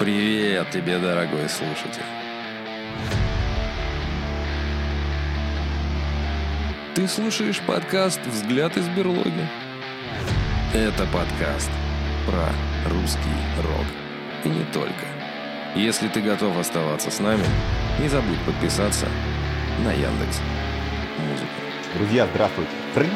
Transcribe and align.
Привет 0.00 0.70
тебе, 0.70 0.98
дорогой 0.98 1.46
слушатель. 1.50 2.00
Ты 6.94 7.06
слушаешь 7.06 7.60
подкаст 7.60 8.18
«Взгляд 8.24 8.78
из 8.78 8.88
берлоги». 8.88 9.46
Это 10.72 11.04
подкаст 11.12 11.70
про 12.26 12.48
русский 12.90 13.20
рок. 13.58 13.84
И 14.46 14.48
не 14.48 14.64
только. 14.72 15.04
Если 15.76 16.08
ты 16.08 16.22
готов 16.22 16.56
оставаться 16.56 17.10
с 17.10 17.20
нами, 17.20 17.44
не 18.00 18.08
забудь 18.08 18.40
подписаться 18.46 19.06
на 19.84 19.92
Яндекс 19.92 20.40
Музыку. 21.18 21.98
Друзья, 21.98 22.26
здравствуйте. 22.32 22.72
Трынь 22.94 23.10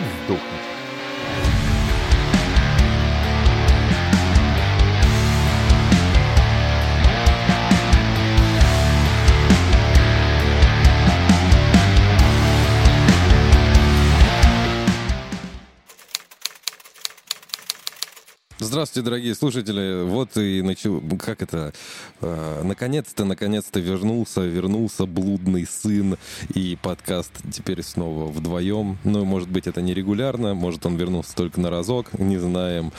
Здравствуйте, 18.75 19.05
дорогие 19.05 19.35
слушатели. 19.37 20.03
Вот 20.03 20.37
и 20.37 20.61
начал, 20.61 21.01
как 21.17 21.43
это, 21.43 21.73
э, 22.21 22.63
наконец-то, 22.65 23.25
наконец-то 23.25 23.79
вернулся, 23.79 24.41
вернулся 24.41 25.07
блудный 25.07 25.65
сын 25.65 26.19
и 26.53 26.77
подкаст 26.83 27.31
теперь 27.53 27.85
снова 27.85 28.27
вдвоем. 28.27 28.99
Ну, 29.05 29.25
может 29.25 29.49
быть, 29.49 29.69
это 29.69 29.81
нерегулярно, 29.81 30.55
может, 30.55 30.85
он 30.87 30.97
вернулся 30.97 31.37
только 31.37 31.61
на 31.61 31.71
разок, 31.71 32.19
не 32.19 32.37
знаем. 32.37 32.93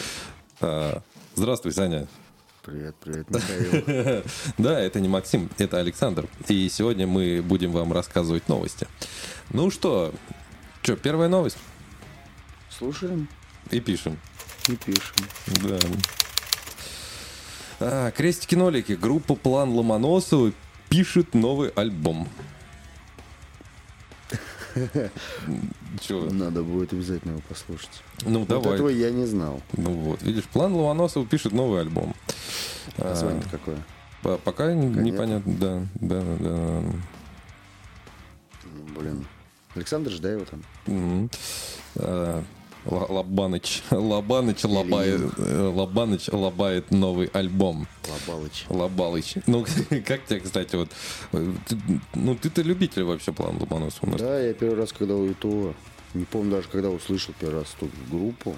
Э, 0.61 0.99
здравствуй, 1.35 1.73
Саня. 1.73 2.07
Привет, 2.63 2.95
привет, 3.03 3.30
Михаил. 3.30 4.23
Да, 4.57 4.80
это 4.80 5.02
не 5.02 5.09
Максим, 5.09 5.50
это 5.57 5.80
Александр. 5.80 6.30
И 6.47 6.69
сегодня 6.69 7.05
мы 7.05 7.41
будем 7.41 7.73
вам 7.73 7.91
рассказывать 7.91 8.47
новости. 8.47 8.88
Ну 9.52 9.69
что, 9.69 10.13
что, 10.83 10.95
первая 10.95 11.28
новость? 11.28 11.57
Слушаем 12.69 13.28
И 13.72 13.81
пишем. 13.81 14.17
И 14.69 14.75
пишем. 14.75 15.16
Да. 15.63 15.80
А, 17.80 18.11
Крестики-нолики. 18.11 18.94
Группа 18.94 19.35
План 19.35 19.69
Ломоносова 19.72 20.52
пишет 20.89 21.33
новый 21.33 21.69
альбом. 21.69 22.27
Чего? 26.02 26.30
Надо 26.31 26.63
будет 26.63 26.91
обязательно 26.94 27.31
его 27.31 27.41
послушать. 27.47 28.02
Ну, 28.23 28.39
Вот 28.39 28.47
давай. 28.49 28.75
этого 28.75 28.89
я 28.89 29.09
не 29.11 29.25
знал. 29.25 29.61
Ну 29.77 29.91
вот, 29.91 30.22
видишь, 30.22 30.44
План 30.45 30.73
Ломоносова 30.73 31.25
пишет 31.25 31.53
новый 31.53 31.81
альбом. 31.81 32.13
А, 32.97 33.09
Название 33.09 33.44
какое? 33.50 33.77
по- 34.22 34.38
Пока 34.38 34.73
непонятно, 34.73 35.53
да, 35.55 35.88
да, 35.95 36.22
да. 36.39 36.81
Ну, 38.63 39.00
Блин. 39.00 39.25
Александр 39.75 40.09
же, 40.11 40.19
да, 40.22 40.31
его 40.31 40.45
там? 40.45 40.63
Мгм. 40.88 41.29
А, 41.97 42.44
Лобаныч, 42.86 43.81
Лобаныч 43.91 44.64
лобает, 44.64 45.22
э, 45.38 45.67
Лобаныч 45.73 46.28
лобает 46.30 46.91
новый 46.91 47.28
альбом. 47.33 47.88
Лобалыч. 48.28 48.66
Лобалыч. 48.69 49.33
Ну, 49.47 49.66
как 50.05 50.25
тебе, 50.25 50.39
кстати, 50.41 50.75
вот... 50.75 50.89
э, 51.33 51.53
ты- 51.67 51.78
ну, 52.13 52.36
ты-то 52.36 52.61
любитель 52.61 53.03
вообще 53.03 53.31
плана 53.33 53.59
Ломоносова. 53.59 54.08
у 54.08 54.11
нас. 54.11 54.22
Да, 54.22 54.39
я 54.39 54.53
первый 54.53 54.78
раз, 54.78 54.94
когда 54.94 55.16
у 55.16 55.25
Ютуба, 55.25 55.73
не 56.13 56.25
помню 56.25 56.52
даже, 56.52 56.67
когда 56.69 56.89
услышал 56.89 57.33
первый 57.39 57.61
раз 57.61 57.73
эту 57.78 57.89
группу, 58.09 58.56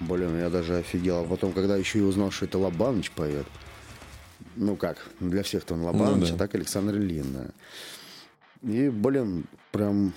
блин, 0.00 0.38
я 0.38 0.48
даже 0.50 0.76
офигел. 0.78 1.20
А 1.20 1.24
потом, 1.24 1.52
когда 1.52 1.76
еще 1.76 1.98
и 1.98 2.02
узнал, 2.02 2.30
что 2.30 2.46
это 2.46 2.58
Лобаныч 2.58 3.10
поет, 3.10 3.46
ну 4.56 4.76
как, 4.76 4.96
для 5.20 5.42
всех-то 5.42 5.74
он 5.74 5.82
Лобаныч, 5.82 6.30
да. 6.30 6.34
а 6.34 6.38
так 6.38 6.54
Александр 6.54 6.96
Ильин, 6.96 7.26
да. 7.32 7.46
И, 8.68 8.88
блин, 8.88 9.44
прям 9.72 10.14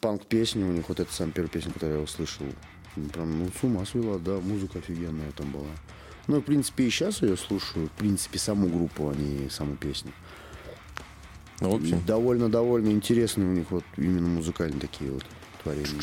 панк-песня 0.00 0.66
у 0.66 0.72
них, 0.72 0.88
вот 0.88 1.00
эта 1.00 1.12
самая 1.12 1.32
первая 1.32 1.50
песня, 1.50 1.72
которую 1.72 1.98
я 1.98 2.04
услышал, 2.04 2.46
ну, 2.96 3.08
прям, 3.08 3.38
ну, 3.38 3.50
с 3.58 3.62
ума 3.62 3.84
свела, 3.84 4.18
да, 4.18 4.38
музыка 4.38 4.78
офигенная 4.78 5.32
там 5.36 5.50
была. 5.50 5.70
Ну, 6.26 6.40
в 6.40 6.42
принципе, 6.42 6.84
и 6.84 6.90
сейчас 6.90 7.22
ее 7.22 7.36
слушаю, 7.36 7.88
в 7.88 7.92
принципе, 7.92 8.38
саму 8.38 8.68
группу, 8.68 9.08
а 9.08 9.14
не 9.14 9.48
саму 9.50 9.76
песню. 9.76 10.12
Ну, 11.60 11.70
в 11.70 11.74
общем, 11.76 12.02
Довольно-довольно 12.06 12.90
интересные 12.90 13.48
у 13.48 13.52
них 13.52 13.70
вот 13.70 13.84
именно 13.96 14.28
музыкальные 14.28 14.80
такие 14.80 15.10
вот 15.10 15.24
творения 15.62 16.00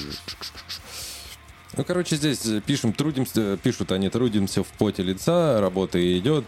ну, 1.77 1.83
короче, 1.83 2.15
здесь 2.15 2.45
э, 2.45 2.61
пишем, 2.61 2.93
трудимся, 2.93 3.57
пишут 3.57 3.91
они, 3.91 4.09
трудимся 4.09 4.63
в 4.63 4.67
поте 4.67 5.03
лица, 5.03 5.61
работа 5.61 5.99
идет, 6.17 6.45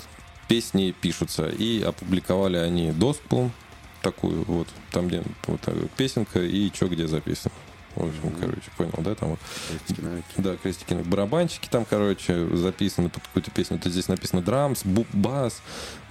песни 0.48 0.96
пишутся. 1.00 1.48
И 1.48 1.82
опубликовали 1.82 2.58
они 2.58 2.92
доску 2.92 3.52
такую 4.02 4.44
вот, 4.46 4.68
там 4.92 5.08
где 5.08 5.24
вот 5.48 5.62
такая 5.62 5.88
песенка 5.98 6.42
и 6.42 6.72
что 6.74 6.88
где 6.88 7.08
записано. 7.08 7.54
В 7.96 8.06
общем, 8.06 8.34
короче, 8.40 8.72
понял, 8.78 8.94
да, 9.00 9.16
там 9.16 9.32
вот. 9.32 9.40
Крестики-навыки. 9.68 10.26
Да, 10.38 10.56
крестики, 10.56 10.94
барабанчики 10.94 11.68
там, 11.70 11.84
короче, 11.84 12.48
записаны 12.56 13.10
под 13.10 13.24
какую-то 13.24 13.52
песню. 13.52 13.80
Вот 13.84 13.92
здесь 13.92 14.08
написано 14.08 14.42
драмс, 14.42 14.84
бас, 14.86 15.62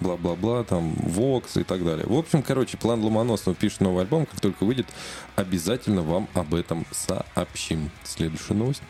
бла-бла-бла, 0.01 0.65
там, 0.65 0.93
вокс 0.93 1.57
и 1.57 1.65
так 1.65 1.83
далее. 1.83 2.07
В 2.07 2.13
общем, 2.13 2.43
короче, 2.43 2.77
план 2.77 3.03
Ломоносова 3.03 3.55
пишет 3.55 3.81
новый 3.81 4.03
альбом. 4.03 4.27
Как 4.27 4.41
только 4.41 4.65
выйдет, 4.65 4.89
обязательно 5.37 6.03
вам 6.03 6.29
об 6.35 6.55
этом 6.55 6.85
сообщим. 6.91 7.91
Следующая 8.05 8.55
новость. 8.55 8.83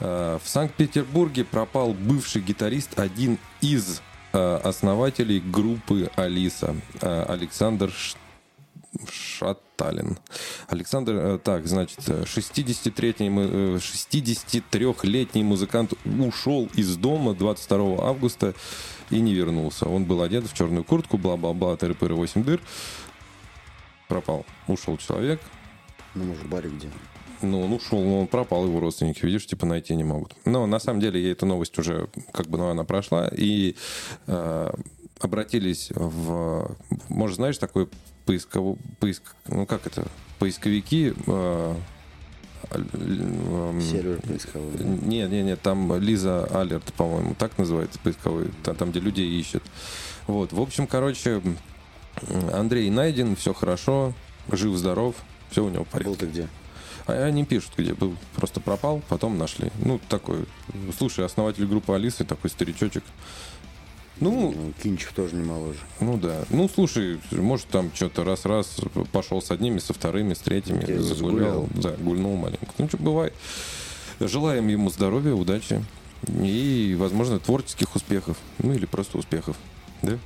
А, 0.00 0.38
В 0.38 0.46
Санкт-Петербурге 0.46 1.44
пропал 1.44 1.94
бывший 1.94 2.42
гитарист, 2.42 2.98
один 2.98 3.38
из 3.62 4.02
основателей 4.34 5.40
группы 5.40 6.10
Алиса, 6.16 6.74
а, 7.00 7.24
Александр 7.28 7.92
Шаталин. 9.10 10.18
Александр, 10.68 11.12
э, 11.14 11.38
так, 11.42 11.66
значит, 11.66 11.98
э, 12.06 12.24
63-летний, 12.26 13.28
мы- 13.30 13.76
э, 13.76 13.78
63-летний 13.80 15.42
музыкант 15.42 15.94
ушел 16.04 16.68
из 16.74 16.96
дома 16.96 17.34
22 17.34 17.98
августа 18.08 18.54
и 19.10 19.20
не 19.20 19.34
вернулся. 19.34 19.86
Он 19.86 20.04
был 20.04 20.22
одет 20.22 20.44
в 20.44 20.56
черную 20.56 20.84
куртку, 20.84 21.18
бла-бла-бла, 21.18 21.74
тыры-пыры, 21.76 22.14
8 22.14 22.44
дыр. 22.44 22.60
Пропал. 24.08 24.44
Ушел 24.68 24.96
человек. 24.96 25.40
Ну, 26.14 26.24
может, 26.24 26.42
в 26.44 26.48
баре 26.48 26.70
где? 26.70 26.88
Ну, 27.42 27.62
он 27.62 27.72
ушел, 27.72 28.02
но 28.02 28.20
он 28.20 28.26
пропал, 28.26 28.64
его 28.66 28.80
родственники, 28.80 29.24
видишь, 29.24 29.46
типа 29.46 29.66
найти 29.66 29.94
не 29.96 30.04
могут. 30.04 30.34
Но 30.44 30.66
на 30.66 30.78
самом 30.78 31.00
деле 31.00 31.22
я 31.22 31.32
эту 31.32 31.46
новость 31.46 31.78
уже, 31.78 32.08
как 32.32 32.46
бы, 32.46 32.58
ну, 32.58 32.68
она 32.68 32.84
прошла, 32.84 33.28
и 33.28 33.76
э, 34.26 34.70
обратились 35.20 35.90
в, 35.94 36.76
может, 37.08 37.36
знаешь, 37.36 37.58
такой 37.58 37.88
поисковой, 38.24 38.76
поиск, 39.00 39.34
ну, 39.48 39.66
как 39.66 39.86
это, 39.86 40.06
поисковики, 40.38 41.12
э, 41.26 41.74
эм, 42.70 43.80
Сервер 43.80 44.20
поисковой. 44.22 44.72
нет, 44.78 45.30
нет, 45.30 45.44
нет, 45.44 45.60
там 45.60 45.98
Лиза 46.00 46.46
Алерт, 46.46 46.92
по-моему, 46.94 47.34
так 47.34 47.58
называется 47.58 47.98
поисковой, 48.02 48.50
та- 48.62 48.74
там, 48.74 48.90
где 48.90 49.00
людей 49.00 49.28
ищут. 49.38 49.62
Вот, 50.26 50.52
в 50.52 50.60
общем, 50.60 50.86
короче, 50.86 51.42
Андрей 52.52 52.88
найден, 52.90 53.36
все 53.36 53.52
хорошо, 53.52 54.14
жив-здоров, 54.50 55.14
все 55.50 55.64
у 55.64 55.68
него 55.68 55.84
в 55.84 55.88
порядке. 55.88 56.08
Был 56.10 56.16
ты 56.16 56.26
где? 56.26 56.48
А 57.06 57.12
они 57.24 57.44
пишут, 57.44 57.72
где 57.76 57.92
был. 57.94 58.16
Просто 58.34 58.60
пропал, 58.60 59.02
потом 59.08 59.36
нашли. 59.38 59.70
Ну, 59.84 60.00
такой. 60.08 60.46
Слушай, 60.96 61.26
основатель 61.26 61.66
группы 61.66 61.92
Алисы, 61.94 62.24
такой 62.24 62.50
старичочек. 62.50 63.04
Ну, 64.20 64.52
Ну, 64.56 64.72
Кинчев 64.82 65.12
тоже 65.12 65.34
не 65.34 65.44
моложе. 65.44 65.80
ну 66.00 66.16
да. 66.16 66.44
Ну, 66.50 66.68
слушай, 66.68 67.20
может, 67.32 67.66
там 67.66 67.90
что-то 67.94 68.22
раз-раз 68.24 68.76
пошел 69.12 69.42
с 69.42 69.50
одними, 69.50 69.78
со 69.80 69.92
вторыми, 69.92 70.34
с 70.34 70.38
третьими, 70.38 70.84
Окей, 70.84 70.98
загулял. 70.98 71.68
Да, 71.74 71.90
гульнул 71.98 72.36
маленько. 72.36 72.66
Ну, 72.78 72.88
что, 72.88 72.96
бывает. 72.98 73.34
Желаем 74.20 74.68
ему 74.68 74.88
здоровья, 74.90 75.34
удачи 75.34 75.84
и, 76.28 76.96
возможно, 76.98 77.38
творческих 77.40 77.94
успехов. 77.96 78.36
Ну, 78.58 78.72
или 78.72 78.86
просто 78.86 79.18
успехов. 79.18 79.56
Да? 80.02 80.16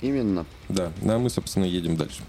Именно. 0.00 0.46
Да. 0.68 0.92
Ну, 1.02 1.12
а 1.12 1.18
мы, 1.18 1.28
собственно, 1.28 1.64
едем 1.64 1.96
дальше. 1.96 2.22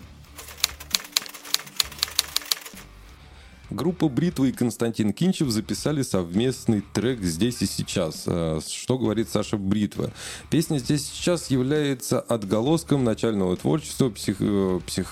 Группа 3.73 4.07
Бритва 4.07 4.45
и 4.45 4.51
Константин 4.51 5.13
Кинчев 5.13 5.49
записали 5.49 6.03
совместный 6.03 6.83
трек 6.93 7.21
«Здесь 7.23 7.63
и 7.63 7.65
сейчас». 7.65 8.25
Э, 8.27 8.59
Что 8.67 8.99
говорит 8.99 9.29
Саша 9.29 9.57
Бритва? 9.57 10.11
Песня 10.51 10.77
«Здесь 10.77 11.01
и 11.01 11.15
сейчас» 11.15 11.49
является 11.49 12.19
отголоском 12.19 13.03
начального 13.03 13.57
творчества 13.57 14.11
псих... 14.11 14.35
э, 14.41 14.79
псих 14.85 15.07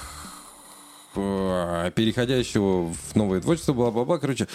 э, 1.16 1.92
переходящего 1.96 2.94
в 2.94 3.16
новое 3.16 3.42
творчество, 3.42 3.74
бла-бла-бла. 3.74 4.20
Короче, 4.20 4.48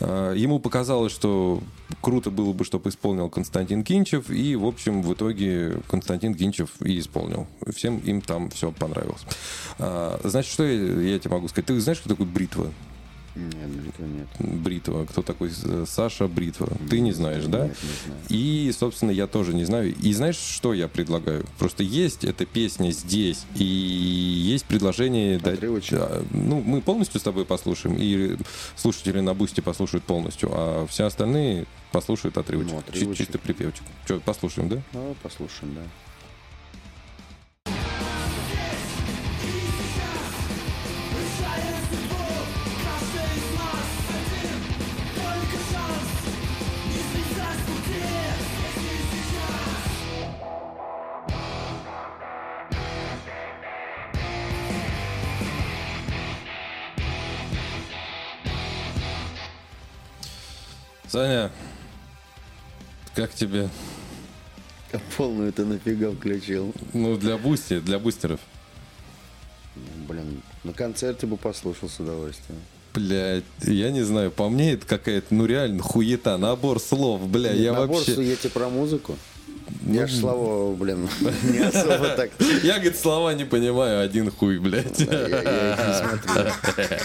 ему 0.00 0.58
показалось, 0.58 1.12
что 1.12 1.62
круто 2.00 2.30
было 2.30 2.54
бы, 2.54 2.64
чтобы 2.64 2.88
исполнил 2.88 3.28
Константин 3.28 3.84
Кинчев, 3.84 4.30
и, 4.30 4.56
в 4.56 4.64
общем, 4.64 5.02
в 5.02 5.12
итоге 5.12 5.82
Константин 5.86 6.34
Кинчев 6.34 6.70
и 6.80 6.98
исполнил. 6.98 7.46
Всем 7.76 7.98
им 7.98 8.22
там 8.22 8.48
все 8.48 8.72
понравилось. 8.72 9.20
Значит, 9.76 10.50
что 10.50 10.64
я, 10.64 11.12
я 11.12 11.18
тебе 11.18 11.32
могу 11.32 11.48
сказать? 11.48 11.66
Ты 11.66 11.78
знаешь, 11.78 11.98
что 11.98 12.08
такое 12.08 12.26
бритва? 12.26 12.72
Нет, 13.34 13.68
Бритва 13.68 14.04
нет. 14.04 14.28
Бритва. 14.38 15.04
Кто 15.06 15.22
такой 15.22 15.50
э, 15.64 15.84
Саша 15.86 16.26
Бритва? 16.26 16.68
Ты 16.88 17.00
не 17.00 17.12
знаешь, 17.12 17.44
да? 17.44 17.68
Нет, 17.68 17.76
не 17.82 18.06
знаю. 18.06 18.20
И, 18.28 18.72
собственно, 18.76 19.10
я 19.10 19.26
тоже 19.26 19.54
не 19.54 19.64
знаю. 19.64 19.94
И 19.94 20.12
знаешь, 20.12 20.36
что 20.36 20.74
я 20.74 20.88
предлагаю? 20.88 21.46
Просто 21.58 21.82
есть 21.82 22.24
эта 22.24 22.44
песня 22.44 22.90
здесь, 22.90 23.44
и 23.54 23.64
есть 23.64 24.64
предложение 24.64 25.38
дать... 25.38 25.58
Отрывочек? 25.58 25.98
Да, 25.98 26.22
ну, 26.30 26.60
мы 26.60 26.80
полностью 26.80 27.20
с 27.20 27.22
тобой 27.22 27.44
послушаем, 27.44 27.96
и 27.98 28.36
слушатели 28.76 29.20
на 29.20 29.34
бусте 29.34 29.62
послушают 29.62 30.04
полностью, 30.04 30.50
а 30.52 30.86
все 30.88 31.04
остальные 31.04 31.66
послушают 31.92 32.36
отрывочек. 32.36 32.72
Ну, 32.72 32.78
отрывочек. 32.78 33.16
Чисто 33.16 33.38
припевчик. 33.38 33.84
Что, 34.04 34.20
послушаем, 34.20 34.68
да? 34.68 34.82
Ну, 34.92 35.14
послушаем, 35.22 35.74
да. 35.74 35.82
Как 63.30 63.38
тебе? 63.38 63.68
А 64.92 64.98
полную 65.16 65.52
ты 65.52 65.64
нафига 65.64 66.10
включил? 66.10 66.74
Ну, 66.92 67.16
для 67.16 67.38
Boosty, 67.38 67.78
для 67.78 67.98
бустеров. 67.98 68.40
Блин, 70.08 70.42
на 70.64 70.72
концерте 70.72 71.26
бы 71.26 71.36
послушал 71.36 71.88
с 71.88 72.00
удовольствием. 72.00 72.60
Блядь, 72.92 73.44
я 73.62 73.92
не 73.92 74.02
знаю, 74.02 74.32
по 74.32 74.48
мне 74.48 74.72
это 74.72 74.84
какая-то, 74.84 75.32
ну 75.32 75.46
реально, 75.46 75.80
хуета, 75.80 76.36
набор 76.38 76.80
слов, 76.80 77.28
бля, 77.28 77.52
я 77.52 77.72
Набор 77.72 77.98
вообще... 77.98 78.14
суете 78.14 78.48
про 78.48 78.68
музыку? 78.68 79.16
Я 79.86 80.08
ж 80.08 80.14
слова, 80.14 80.74
блин, 80.74 81.08
не 81.44 81.58
особо 81.58 82.08
так... 82.16 82.32
Я, 82.64 82.74
говорит, 82.74 82.98
слова 82.98 83.32
не 83.34 83.44
понимаю, 83.44 84.00
один 84.00 84.32
хуй, 84.32 84.58
блядь. 84.58 84.98
Я, 84.98 85.28
я 85.28 85.72
их 85.72 85.78
не 85.78 85.94
смотрю. 85.94 86.96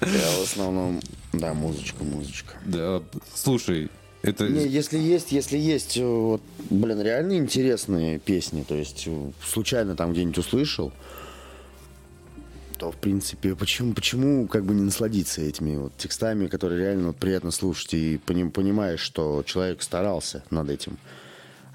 Я 0.18 0.30
в 0.40 0.42
основном, 0.42 1.00
да, 1.32 1.54
музычка, 1.54 2.02
музычка. 2.02 2.54
Да, 2.64 3.02
слушай, 3.34 3.88
это... 4.22 4.48
Не, 4.48 4.66
если 4.66 4.98
есть, 4.98 5.32
если 5.32 5.56
есть, 5.56 5.96
э, 5.96 6.04
вот, 6.04 6.42
блин, 6.68 7.00
реально 7.00 7.38
интересные 7.38 8.18
песни, 8.18 8.64
то 8.66 8.74
есть 8.74 9.04
э, 9.06 9.30
случайно 9.44 9.96
там 9.96 10.12
где-нибудь 10.12 10.38
услышал, 10.38 10.92
то 12.78 12.90
в 12.90 12.96
принципе 12.96 13.54
почему, 13.54 13.92
почему 13.92 14.48
как 14.48 14.64
бы 14.64 14.74
не 14.74 14.82
насладиться 14.82 15.42
этими 15.42 15.76
вот 15.76 15.92
текстами, 15.96 16.46
которые 16.46 16.80
реально 16.80 17.08
вот 17.08 17.16
приятно 17.16 17.50
слушать 17.50 17.94
и 17.94 18.18
пони- 18.18 18.48
понимаешь, 18.48 19.00
что 19.00 19.42
человек 19.46 19.82
старался 19.82 20.42
над 20.50 20.70
этим, 20.70 20.98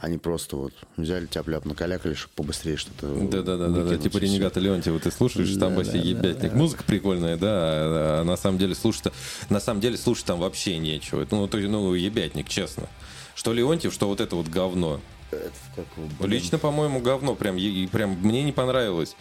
не 0.10 0.18
просто 0.18 0.58
вот 0.58 0.74
взяли 0.98 1.26
тяп-ляп 1.26 1.66
накалякали, 1.66 2.14
чтобы 2.14 2.34
побыстрее 2.36 2.78
что-то. 2.78 3.08
Да-да-да, 3.08 3.68
да, 3.68 3.82
выкинуть, 3.82 4.04
типа. 4.04 4.18
Ренегата 4.18 4.60
Леонтьева 4.60 5.00
ты 5.00 5.12
слушаешь, 5.12 5.50
там 5.52 5.72
Да, 5.72 5.78
вообще 5.78 5.94
да, 5.94 5.98
ебятник. 5.98 6.54
Музыка 6.54 6.84
прикольная, 6.84 7.38
да, 7.38 7.48
а, 7.50 8.22
а 8.22 8.24
на 8.24 8.38
самом 8.38 8.58
деле 8.58 8.76
слушать 8.76 9.14
на 9.50 9.60
самом 9.60 9.82
деле 9.82 9.98
слушать 9.98 10.26
там 10.26 10.40
вообще 10.40 10.78
нечего. 10.78 11.26
Ну, 11.32 11.48
то 11.48 11.58
есть, 11.58 11.70
ну, 11.70 11.94
ебятник, 11.94 12.50
честно. 12.50 12.88
Что 13.36 13.54
Леонтьев, 13.54 13.94
что 13.94 14.08
вот 14.08 14.22
это 14.22 14.36
вот 14.36 14.48
говно. 14.48 15.02
Это 15.32 15.52
как 15.76 16.28
Лично, 16.28 16.58
по-моему, 16.58 17.00
говно. 17.02 17.36
Прям, 17.36 17.58
прям 17.90 18.12
мне 18.22 18.44
не 18.44 18.52
понравилось. 18.52 19.16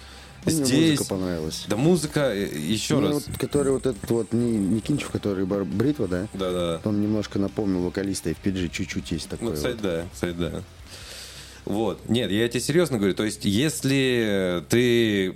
Мне 0.45 0.65
Здесь... 0.65 0.99
музыка 0.99 1.09
понравилась. 1.09 1.65
Да 1.69 1.77
музыка, 1.77 2.21
э, 2.35 2.57
еще 2.57 2.97
Мне 2.97 3.09
раз. 3.09 3.27
вот, 3.27 3.39
который 3.39 3.73
вот 3.73 3.87
этот 3.87 4.11
вот, 4.11 4.33
не, 4.33 4.59
не 4.59 4.81
Кинчев, 4.81 5.11
который 5.11 5.47
бар- 5.47 5.65
бритва, 5.65 6.09
да? 6.09 6.29
Да-да. 6.35 6.81
Он 6.85 7.01
немножко 7.01 7.39
напомнил 7.39 7.83
вокалиста 7.83 8.31
FPG, 8.31 8.69
чуть-чуть 8.69 9.11
есть 9.13 9.29
такое. 9.29 9.51
Ну, 9.51 9.55
кстати, 9.55 9.75
вот. 9.75 9.83
да, 9.83 10.07
кстати, 10.13 10.35
да. 10.35 10.63
Вот. 11.65 12.09
Нет, 12.09 12.31
я 12.31 12.49
тебе 12.49 12.61
серьезно 12.61 12.99
говорю. 12.99 13.15
То 13.15 13.25
есть, 13.25 13.45
если 13.45 14.65
ты... 14.69 15.35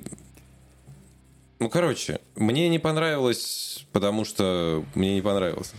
Ну, 1.58 1.68
короче, 1.70 2.20
мне 2.36 2.68
не 2.68 2.78
понравилось, 2.78 3.86
потому 3.92 4.24
что 4.24 4.84
мне 4.94 5.14
не 5.14 5.22
понравилось. 5.22 5.72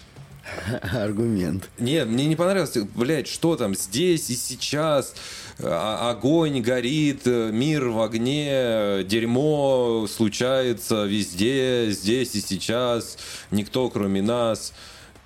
Аргумент. 0.82 1.70
Нет, 1.80 2.08
мне 2.08 2.26
не 2.26 2.36
понравилось, 2.36 2.76
блядь, 2.96 3.28
что 3.28 3.56
там 3.56 3.76
здесь 3.76 4.30
и 4.30 4.36
сейчас, 4.36 5.14
огонь 5.62 6.62
горит, 6.62 7.24
э, 7.26 7.52
мир 7.52 7.90
в 7.90 8.02
огне, 8.02 9.04
дерьмо 9.04 10.08
случается 10.08 11.06
везде, 11.06 11.88
здесь 11.92 12.36
и 12.36 12.42
сейчас, 12.42 13.18
никто 13.52 13.90
кроме 13.90 14.22
нас. 14.22 14.74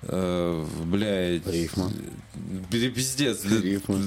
Э, 0.06 0.64
блядь. 0.84 1.46
Рифма. 1.46 1.90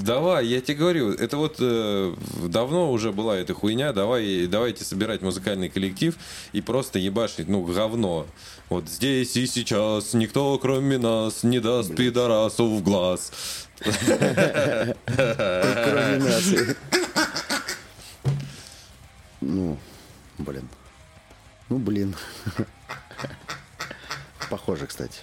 Давай, 0.02 0.46
я 0.46 0.60
тебе 0.60 0.76
говорю, 0.76 1.10
это 1.12 1.36
вот 1.36 1.56
э, 1.60 2.14
давно 2.44 2.92
уже 2.92 3.12
была 3.12 3.36
эта 3.36 3.54
хуйня, 3.54 3.92
давай, 3.92 4.46
давайте 4.46 4.84
собирать 4.84 5.22
музыкальный 5.22 5.68
коллектив 5.68 6.14
и 6.52 6.60
просто 6.60 6.98
ебашить, 6.98 7.48
ну, 7.48 7.64
говно. 7.64 8.26
Вот 8.68 8.88
здесь 8.88 9.36
и 9.36 9.46
сейчас 9.46 10.14
никто, 10.14 10.56
кроме 10.58 10.98
нас, 10.98 11.42
не 11.42 11.58
даст 11.58 11.94
пидорасу 11.96 12.76
в 12.76 12.82
глаз. 12.82 13.32
Кроме 13.80 14.94
нас. 16.18 16.52
Ну, 19.40 19.78
блин. 20.38 20.68
Ну, 21.68 21.78
блин. 21.78 22.14
Похоже, 24.50 24.86
кстати. 24.86 25.20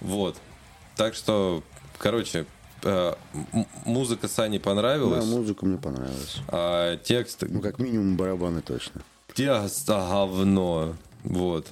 Вот. 0.00 0.36
Так 0.96 1.14
что, 1.14 1.62
короче, 1.98 2.46
э, 2.82 3.14
музыка 3.84 4.28
Сани 4.28 4.58
Да, 4.58 4.64
понравилась, 4.64 5.24
музыка 5.26 5.66
мне 5.66 5.76
понравилась. 5.78 6.38
а 6.48 6.96
текст, 6.98 7.42
Ну, 7.48 7.60
как 7.60 7.78
минимум, 7.78 8.16
барабаны 8.16 8.60
точно. 8.62 9.02
текст 9.34 9.88
говно. 9.88 10.94
Вот. 11.24 11.66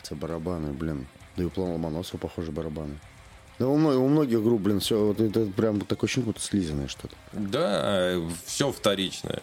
Хотя 0.00 0.14
барабаны, 0.14 0.72
блин. 0.72 1.06
Да 1.36 1.42
и 1.42 1.46
у 1.46 1.50
Плана 1.50 1.72
Ломоносова, 1.72 2.20
похоже, 2.20 2.52
барабаны. 2.52 2.98
Да 3.58 3.68
у, 3.68 3.76
мно- 3.76 3.96
у 3.98 4.08
многих 4.08 4.42
групп, 4.42 4.60
блин, 4.62 4.80
все, 4.80 4.98
вот 5.06 5.20
это 5.20 5.46
прям 5.46 5.80
такое 5.80 6.06
ощущение, 6.08 6.26
будто 6.26 6.40
слизанное 6.40 6.88
что-то. 6.88 7.14
Да, 7.32 8.14
все 8.44 8.70
вторичное. 8.72 9.42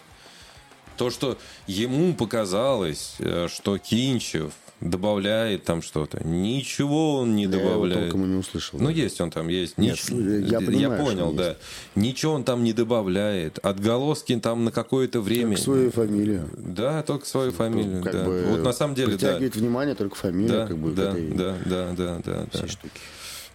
То, 1.01 1.09
что 1.09 1.35
ему 1.65 2.13
показалось, 2.13 3.15
э, 3.17 3.47
что 3.51 3.79
Кинчев 3.79 4.53
добавляет 4.81 5.63
там 5.63 5.81
что-то. 5.81 6.23
Ничего 6.23 7.15
он 7.21 7.35
не 7.35 7.45
Я 7.45 7.49
его 7.57 7.69
добавляет. 7.69 8.01
толком 8.11 8.25
и 8.25 8.27
не 8.27 8.35
услышал. 8.35 8.77
Ну, 8.79 8.85
да. 8.85 8.91
есть 8.91 9.19
он 9.19 9.31
там, 9.31 9.47
есть. 9.47 9.79
Нет, 9.79 9.95
Нич- 9.95 10.47
я 10.47 10.59
понимаю, 10.59 11.01
что 11.01 11.03
понял, 11.11 11.29
он 11.29 11.35
да. 11.37 11.57
Ничего 11.95 12.33
он 12.33 12.43
там 12.43 12.63
не 12.63 12.73
добавляет. 12.73 13.57
Отголоски 13.63 14.39
там 14.39 14.63
на 14.63 14.71
какое-то 14.71 15.21
время. 15.21 15.55
Только 15.55 15.63
свою 15.63 15.91
фамилию. 15.91 16.47
Да, 16.55 17.01
только 17.01 17.25
свою 17.25 17.51
фамилию. 17.51 18.03
Как 18.03 18.13
да. 18.13 18.23
бы 18.23 18.43
вот 18.49 18.59
на 18.63 18.71
самом 18.71 18.93
деле, 18.93 19.13
да. 19.13 19.17
притягивает 19.17 19.55
внимание 19.55 19.95
только 19.95 20.15
фамилия, 20.15 20.49
Да, 20.51 20.67
как 20.67 20.77
бы, 20.77 20.91
да, 20.91 21.09
этой 21.13 21.29
да, 21.31 21.55
да, 21.65 21.93
да, 21.97 22.21
да, 22.23 22.45
да. 22.53 22.59
всей 22.59 22.69
штуке. 22.69 22.93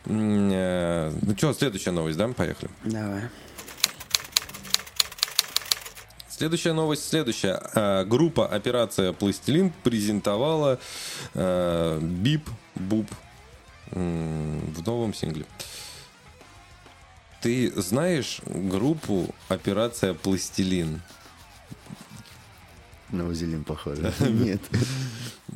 М, 0.07 0.51
э, 0.53 1.13
Ну 1.23 1.37
что, 1.37 1.53
следующая 1.53 1.93
новость, 1.93 2.19
да? 2.19 2.27
Поехали. 2.27 2.71
Давай. 2.85 3.23
Следующая 6.37 6.75
новость 6.75 7.09
следующая. 7.09 7.59
А, 7.75 8.05
Группа 8.05 8.47
«Операция 8.47 9.13
Пластилин» 9.15 9.73
презентовала 9.83 10.79
Бип 11.35 12.47
Буб 12.75 13.07
м, 13.93 14.61
в 14.75 14.85
новом 14.87 15.15
сингле. 15.15 15.47
Ты 17.41 17.73
знаешь 17.81 18.41
группу 18.45 19.35
«Операция 19.49 20.13
Пластилин»? 20.13 21.01
На 23.11 23.25
вазелин 23.25 23.65
похоже. 23.65 24.13
Нет. 24.21 24.61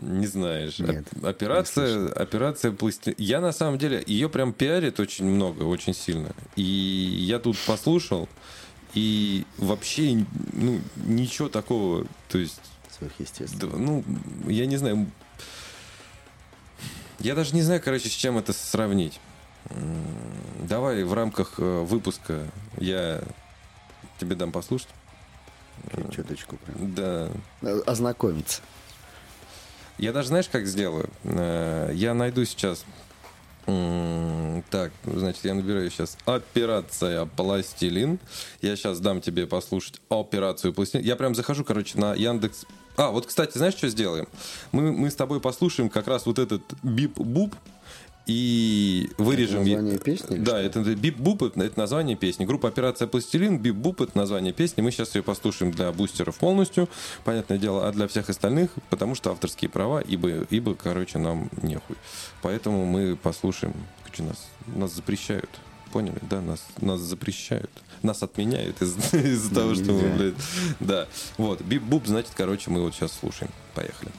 Не 0.01 0.27
знаешь. 0.29 0.79
Нет, 0.79 1.05
Оп- 1.17 1.25
Операция, 1.27 2.09
операция 2.13 2.73
Пластилин. 2.73 3.17
Я 3.19 3.41
на 3.43 3.53
самом 3.53 3.77
деле 3.77 4.03
ее 4.07 4.31
прям 4.31 4.55
пиарит 4.55 4.99
очень 4.99 5.27
много, 5.27 5.65
очень 5.65 5.93
сильно. 5.93 6.31
И 6.57 6.63
я 6.63 7.39
тут 7.39 7.59
послушал, 7.67 8.29
и 8.95 9.47
вообще 9.59 10.25
ну, 10.53 10.81
ничего 10.97 11.49
такого. 11.49 12.07
То 12.29 12.39
есть 12.39 12.61
Сверхъестественно. 12.99 13.77
Ну, 13.77 14.05
я 14.47 14.67
не 14.67 14.77
знаю. 14.77 15.11
Я 17.19 17.35
даже 17.35 17.55
не 17.55 17.63
знаю, 17.63 17.81
короче, 17.83 18.09
с 18.09 18.13
чем 18.13 18.39
это 18.39 18.53
сравнить. 18.53 19.21
Давай 20.59 21.05
в 21.05 21.13
рамках 21.13 21.55
э, 21.59 21.81
выпуска 21.83 22.47
я 22.79 23.23
тебе 24.19 24.35
дам 24.35 24.53
послушать. 24.53 24.89
Чуточку 26.15 26.57
прям. 26.57 26.95
Да. 26.95 27.31
Э, 27.63 27.81
Ознакомиться. 27.87 28.63
Я 29.99 30.13
даже 30.13 30.29
знаешь, 30.29 30.49
как 30.49 30.67
сделаю? 30.67 31.11
Э, 31.25 31.91
Я 31.93 32.15
найду 32.15 32.45
сейчас. 32.45 32.85
Так, 34.71 34.93
значит, 35.05 35.45
я 35.45 35.55
набираю 35.55 35.91
сейчас 35.91 36.17
операция 36.25 37.27
пластилин. 37.27 38.19
Я 38.63 38.77
сейчас 38.77 39.01
дам 39.01 39.21
тебе 39.21 39.47
послушать 39.47 40.01
операцию 40.09 40.73
пластилин. 40.73 41.05
Я 41.05 41.17
прям 41.17 41.35
захожу, 41.35 41.65
короче, 41.65 41.99
на 41.99 42.15
Яндекс 42.15 42.65
А, 42.97 43.11
вот, 43.11 43.27
кстати, 43.27 43.57
знаешь, 43.57 43.75
что 43.75 43.89
сделаем? 43.89 44.29
Мы, 44.73 44.93
мы 44.93 45.11
с 45.11 45.15
тобой 45.15 45.41
послушаем 45.41 45.89
как 45.89 46.07
раз 46.07 46.27
вот 46.27 46.39
этот 46.39 46.63
бип-буп 46.83 47.55
и 48.27 49.11
вырежем... 49.19 49.63
Это 49.63 49.71
название 49.71 49.99
песни 49.99 50.37
Да, 50.37 50.51
что? 50.53 50.81
это 50.81 50.95
бип-буп, 50.95 51.43
это, 51.43 51.63
это 51.63 51.79
название 51.79 52.17
песни. 52.17 52.45
Группа 52.45 52.69
«Операция 52.69 53.09
Пластилин», 53.09 53.59
бип-буп, 53.59 54.03
это 54.03 54.17
название 54.17 54.53
песни. 54.53 54.83
Мы 54.83 54.91
сейчас 54.93 55.15
ее 55.15 55.23
послушаем 55.23 55.73
для 55.73 55.91
бустеров 55.93 56.37
полностью, 56.39 56.89
понятное 57.25 57.59
дело, 57.59 57.89
а 57.89 57.93
для 57.93 58.07
всех 58.09 58.29
остальных, 58.29 58.71
потому 58.91 59.15
что 59.15 59.31
авторские 59.31 59.69
права, 59.69 60.01
ибо, 60.01 60.29
ибо 60.51 60.75
короче, 60.75 61.19
нам 61.19 61.51
нехуй. 61.63 61.97
Поэтому 62.43 62.85
мы 62.87 63.17
послушаем... 63.17 63.75
Нас, 64.19 64.49
нас 64.67 64.93
запрещают. 64.93 65.49
Поняли? 65.93 66.19
Да, 66.29 66.41
нас, 66.41 66.67
нас 66.81 67.01
запрещают. 67.01 67.71
Нас 68.03 68.23
отменяют 68.23 68.83
из- 68.83 69.15
из-за 69.15 69.55
того, 69.55 69.75
что 69.75 69.93
мы, 69.93 70.09
блядь... 70.17 70.35
Да. 70.81 71.07
Вот. 71.39 71.63
Бип-буп, 71.63 72.07
значит, 72.07 72.33
короче, 72.37 72.71
мы 72.71 72.83
вот 72.83 72.95
сейчас 72.95 73.13
слушаем. 73.13 73.51
Поехали. 73.75 74.11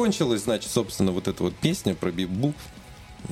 Закончилась, 0.00 0.44
значит, 0.44 0.70
собственно, 0.70 1.12
вот 1.12 1.28
эта 1.28 1.42
вот 1.42 1.54
песня 1.54 1.94
про 1.94 2.10
бип-буп. 2.10 2.56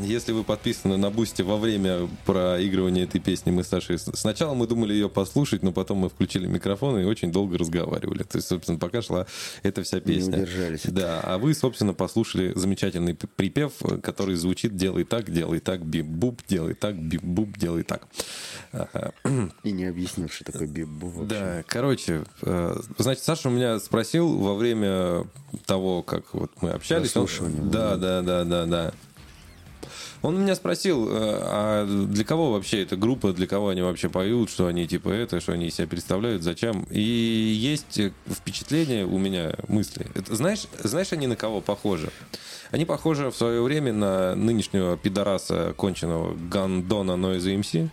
Если 0.03 0.33
вы 0.33 0.45
подписаны 0.45 0.97
на 0.97 1.11
Boosty 1.11 1.43
во 1.43 1.57
время 1.57 2.09
проигрывания 2.25 3.05
этой 3.05 3.21
песни, 3.21 3.51
мы 3.51 3.65
с 3.65 3.69
Сашей... 3.69 3.99
Сначала 3.99 4.55
мы 4.55 4.67
думали 4.67 4.93
ее 4.93 5.09
послушать, 5.09 5.63
но 5.63 5.73
потом 5.73 5.99
мы 5.99 6.09
включили 6.09 6.47
микрофон 6.47 6.99
и 6.99 7.05
очень 7.05 7.33
долго 7.33 7.59
разговаривали. 7.59 8.23
То 8.23 8.39
есть, 8.39 8.49
собственно, 8.49 8.79
пока 8.79 9.03
шла 9.03 9.27
эта 9.63 9.83
вся 9.83 10.01
песня. 10.01 10.39
удержались. 10.39 10.83
Да, 10.85 11.21
а 11.21 11.39
вы, 11.39 11.55
собственно, 11.55 11.95
послушали 11.95 12.53
замечательный 12.55 13.15
припев, 13.15 13.73
который 14.03 14.37
звучит 14.37 14.77
«Делай 14.77 15.05
так, 15.05 15.31
делай 15.33 15.59
так, 15.61 15.85
бип-буп, 15.85 16.41
делай 16.49 16.75
так, 16.75 16.95
бип-буп, 16.97 17.59
делай 17.59 17.83
так». 17.83 18.07
И 19.65 19.73
не 19.73 19.85
объяснил, 19.85 20.29
что 20.29 20.45
такое 20.45 20.69
бип-буп. 20.69 21.27
Да, 21.27 21.65
короче, 21.67 22.25
э, 22.43 22.77
значит, 22.99 23.25
Саша 23.25 23.49
у 23.49 23.53
меня 23.53 23.79
спросил 23.81 24.39
во 24.39 24.55
время 24.55 25.27
того, 25.67 26.03
как 26.03 26.35
вот 26.35 26.51
мы 26.61 26.71
общались. 26.71 27.15
он- 27.17 27.71
да, 27.71 27.97
да, 27.97 28.23
да, 28.23 28.45
да, 28.45 28.67
да. 28.67 28.95
Он 30.23 30.41
меня 30.41 30.55
спросил, 30.55 31.09
э, 31.09 31.13
а 31.15 31.87
для 31.87 32.25
кого 32.25 32.53
вообще 32.53 32.83
эта 32.83 32.97
группа, 32.97 33.33
для 33.33 33.47
кого 33.47 33.69
они 33.69 33.83
вообще 33.83 34.09
поют, 34.09 34.51
что 34.51 34.67
они 34.67 34.87
типа 34.87 35.09
это, 35.09 35.41
что 35.41 35.53
они 35.53 35.71
себя 35.71 35.87
представляют, 35.87 36.43
зачем. 36.43 36.87
И 36.91 37.01
есть 37.01 38.01
впечатление 38.29 39.07
у 39.07 39.19
меня, 39.19 39.55
мысли. 39.69 40.07
Это, 40.15 40.35
знаешь, 40.35 40.67
знаешь, 40.83 41.13
они 41.13 41.27
на 41.27 41.37
кого 41.37 41.61
похожи? 41.61 42.11
Они 42.71 42.85
похожи 42.85 43.31
в 43.31 43.37
свое 43.37 43.63
время 43.63 43.93
на 43.93 44.35
нынешнего 44.35 44.97
пидораса 44.97 45.75
конченого 45.77 46.35
Гандона 46.35 47.13
Noise 47.13 47.61
MC. 47.61 47.89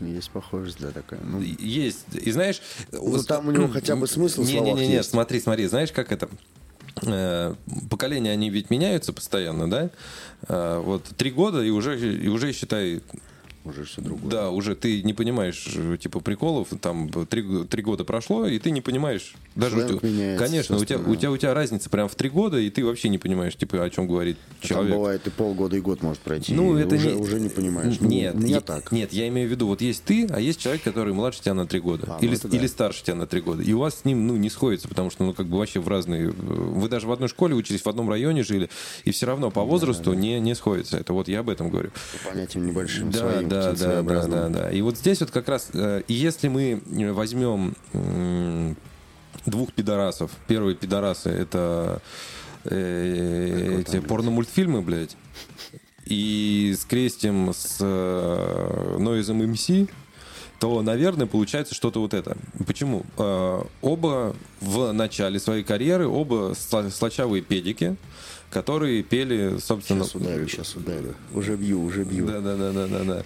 Есть 0.00 0.30
похожесть, 0.30 0.80
да, 0.80 0.90
такая. 0.92 1.20
Ну, 1.22 1.40
Есть. 1.40 2.06
И 2.14 2.30
знаешь... 2.30 2.62
Ну, 2.90 3.22
там 3.22 3.48
у 3.48 3.50
него 3.50 3.68
хотя 3.68 3.96
бы 3.96 4.06
смысл 4.06 4.42
не, 4.42 4.58
не, 4.60 4.72
не, 4.72 4.88
не, 4.88 5.02
смотри, 5.02 5.40
смотри, 5.40 5.66
знаешь, 5.66 5.92
как 5.92 6.10
это? 6.10 6.28
Э, 7.06 7.54
Поколения, 7.88 8.32
они 8.32 8.50
ведь 8.50 8.70
меняются 8.70 9.12
постоянно, 9.12 9.70
да? 9.70 9.90
Э, 10.48 10.80
Вот 10.84 11.04
три 11.16 11.30
года, 11.30 11.62
и 11.62 11.70
уже, 11.70 11.98
и 11.98 12.28
уже 12.28 12.52
считай, 12.52 13.00
уже 13.64 13.84
все 13.84 14.00
другое. 14.00 14.30
да, 14.30 14.50
уже 14.50 14.74
ты 14.74 15.02
не 15.02 15.12
понимаешь, 15.12 15.68
э, 15.76 15.96
типа, 16.00 16.20
приколов, 16.20 16.68
там, 16.80 17.08
три, 17.26 17.64
три 17.64 17.82
года 17.82 18.04
прошло, 18.04 18.46
и 18.46 18.58
ты 18.58 18.70
не 18.70 18.80
понимаешь, 18.80 19.34
даже 19.54 19.76
у 19.76 19.88
тебя- 19.98 20.08
меняется, 20.08 20.44
конечно, 20.44 20.76
у 20.76 20.84
тебя, 20.84 20.98
у, 20.98 21.14
тебя, 21.14 21.30
у 21.30 21.36
тебя 21.36 21.54
разница 21.54 21.90
прям 21.90 22.08
в 22.08 22.14
три 22.14 22.30
года, 22.30 22.58
и 22.58 22.70
ты 22.70 22.84
вообще 22.84 23.08
не 23.08 23.18
понимаешь, 23.18 23.54
типа, 23.56 23.82
о 23.84 23.90
чем 23.90 24.06
говорит 24.06 24.38
Там 24.60 24.68
человек. 24.68 24.94
бывает 24.94 25.26
и 25.26 25.30
полгода, 25.30 25.76
и 25.76 25.80
год 25.80 26.02
может 26.02 26.20
пройти. 26.22 26.54
Ну, 26.54 26.76
это 26.76 26.94
уже, 26.94 27.12
не... 27.12 27.14
уже 27.20 27.40
не 27.40 27.48
понимаешь. 27.48 27.96
Ну, 28.00 28.08
Нет, 28.08 28.34
у 28.34 28.38
меня 28.38 28.56
я, 28.56 28.60
так. 28.60 28.92
Нет, 28.92 29.12
я 29.12 29.28
имею 29.28 29.48
в 29.48 29.50
виду, 29.50 29.66
вот 29.66 29.80
есть 29.82 30.04
ты, 30.04 30.26
а 30.26 30.40
есть 30.40 30.60
человек, 30.60 30.82
который 30.82 31.12
младше 31.12 31.42
тебя 31.42 31.54
на 31.54 31.66
три 31.66 31.80
года. 31.80 32.06
А, 32.08 32.18
ну 32.20 32.26
или, 32.26 32.36
это 32.36 32.48
да. 32.48 32.56
или 32.56 32.66
старше 32.66 33.02
тебя 33.04 33.16
на 33.16 33.26
три 33.26 33.40
года. 33.40 33.62
И 33.62 33.72
у 33.72 33.78
вас 33.80 34.00
с 34.00 34.04
ним, 34.04 34.26
ну, 34.26 34.36
не 34.36 34.48
сходится, 34.50 34.88
потому 34.88 35.10
что, 35.10 35.24
ну, 35.24 35.34
как 35.34 35.46
бы 35.46 35.58
вообще 35.58 35.80
в 35.80 35.88
разные... 35.88 36.28
э, 36.28 36.30
Вы 36.30 36.88
даже 36.88 37.06
в 37.06 37.12
одной 37.12 37.28
школе 37.28 37.54
учились, 37.54 37.82
в 37.82 37.88
одном 37.88 38.08
районе 38.08 38.42
жили, 38.42 38.70
и 39.04 39.10
все 39.10 39.26
равно 39.26 39.50
по 39.50 39.62
возрасту 39.62 40.14
Не, 40.14 40.40
не 40.40 40.54
сходится. 40.54 40.96
Это 40.98 41.12
вот 41.12 41.28
я 41.28 41.40
об 41.40 41.50
этом 41.50 41.68
говорю. 41.70 41.90
По 42.24 42.30
понятиям 42.30 42.66
небольшим 42.66 43.10
Да, 43.10 43.18
своим, 43.18 43.48
да, 43.50 43.72
да, 43.72 44.02
да, 44.02 44.26
да, 44.26 44.48
да. 44.48 44.70
И 44.70 44.80
вот 44.80 44.96
здесь 44.96 45.20
вот 45.20 45.30
как 45.30 45.48
раз, 45.48 45.70
э, 45.74 46.02
если 46.08 46.48
мы 46.48 46.80
э, 46.84 47.12
возьмем 47.12 47.74
двух 49.44 49.72
пидорасов, 49.72 50.30
первые 50.46 50.76
пидорасы 50.76 51.30
это 51.30 52.00
э, 52.64 53.80
эти 53.80 54.00
порномультфильмы, 54.00 54.82
блядь, 54.82 55.16
и 56.04 56.74
скрестим 56.78 57.52
с 57.52 57.80
Noise 57.80 59.34
MC, 59.34 59.90
то, 60.60 60.82
наверное, 60.82 61.26
получается 61.26 61.74
что-то 61.74 62.00
вот 62.00 62.12
это. 62.14 62.36
Почему? 62.66 63.04
Э, 63.16 63.62
оба 63.80 64.36
в 64.60 64.92
начале 64.92 65.40
своей 65.40 65.64
карьеры, 65.64 66.06
оба 66.06 66.52
сла- 66.52 66.90
слащавые 66.90 67.42
педики, 67.42 67.96
которые 68.50 69.02
пели, 69.02 69.56
собственно... 69.58 70.04
Сейчас 70.04 70.14
ударю, 70.16 70.48
сейчас 70.48 70.76
ударю. 70.76 71.14
Уже 71.32 71.56
бью, 71.56 71.82
уже 71.82 72.04
бью. 72.04 72.26
Да, 72.26 72.40
да, 72.40 72.56
да, 72.56 72.72
да, 72.72 72.86
да, 72.86 73.04
да. 73.04 73.22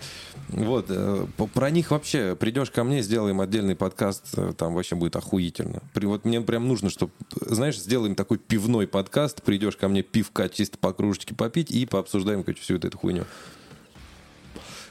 Вот, 0.48 0.86
э, 0.90 1.26
про 1.54 1.70
них 1.70 1.90
вообще 1.90 2.36
придешь 2.36 2.70
ко 2.70 2.84
мне, 2.84 3.02
сделаем 3.02 3.40
отдельный 3.40 3.74
подкаст, 3.74 4.26
э, 4.36 4.52
там 4.56 4.74
вообще 4.74 4.94
будет 4.94 5.16
охуительно. 5.16 5.82
При- 5.92 6.06
Вот 6.06 6.24
мне 6.24 6.40
прям 6.40 6.68
нужно, 6.68 6.88
чтобы, 6.88 7.10
знаешь, 7.40 7.78
сделаем 7.78 8.14
такой 8.14 8.38
пивной 8.38 8.86
подкаст, 8.86 9.42
придешь 9.42 9.76
ко 9.76 9.88
мне 9.88 10.02
пивка 10.02 10.48
чисто 10.48 10.78
по 10.78 10.92
кружечке 10.92 11.34
попить 11.34 11.70
и 11.72 11.84
пообсуждаем, 11.86 12.44
короче, 12.44 12.60
всю 12.62 12.74
вот 12.74 12.84
эту 12.84 12.96
хуйню. 12.98 13.24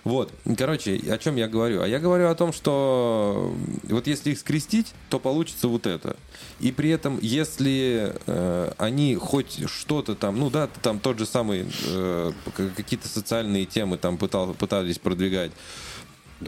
Вот, 0.03 0.33
короче, 0.57 1.00
о 1.10 1.17
чем 1.17 1.38
я 1.38 1.48
говорю? 1.48 1.81
А 1.81 1.88
я 1.88 2.00
говорю 2.00 2.27
о 2.27 2.36
том, 2.36 2.51
что 2.51 3.55
вот 3.83 4.05
если 4.05 4.31
их 4.31 4.39
скрестить, 4.39 4.93
то 5.10 5.17
получится 5.17 5.69
вот 5.69 5.88
это. 5.88 6.17
И 6.60 6.74
при 6.74 6.89
этом, 6.89 7.19
если 7.22 8.13
э, 8.25 8.72
они 8.77 9.15
хоть 9.15 9.69
что-то 9.69 10.15
там, 10.15 10.38
ну 10.38 10.50
да, 10.50 10.67
там 10.81 11.00
тот 11.00 11.19
же 11.19 11.25
самый, 11.25 11.67
э, 11.88 12.31
какие-то 12.75 13.07
социальные 13.07 13.65
темы 13.65 13.98
там 13.98 14.17
пытал, 14.17 14.53
пытались 14.53 15.00
продвигать, 15.00 15.51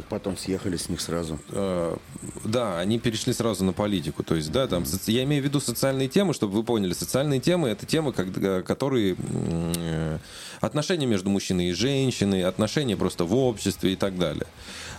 Потом 0.04 0.38
съехали 0.38 0.78
с 0.78 0.90
них 0.90 1.02
сразу. 1.02 1.40
Э, 1.50 1.96
да, 2.44 2.80
они 2.80 3.00
перешли 3.00 3.34
сразу 3.34 3.64
на 3.64 3.74
политику. 3.74 4.24
То 4.24 4.36
есть, 4.36 4.52
да, 4.52 4.68
там, 4.68 4.84
я 5.08 5.24
имею 5.24 5.42
в 5.42 5.46
виду 5.46 5.60
социальные 5.60 6.08
темы, 6.08 6.34
чтобы 6.34 6.54
вы 6.54 6.64
поняли. 6.64 6.94
Социальные 6.94 7.40
темы 7.40 7.70
это 7.70 7.86
темы, 7.86 8.14
когда- 8.14 8.62
которые 8.62 9.16
э, 9.18 10.20
отношения 10.62 11.06
между 11.06 11.30
мужчиной 11.30 11.70
и 11.70 11.74
женщиной, 11.74 12.44
отношения 12.44 12.96
просто 12.98 13.26
в 13.26 13.36
обществе 13.36 13.94
и 13.94 13.96
так 13.96 14.18
далее. 14.18 14.48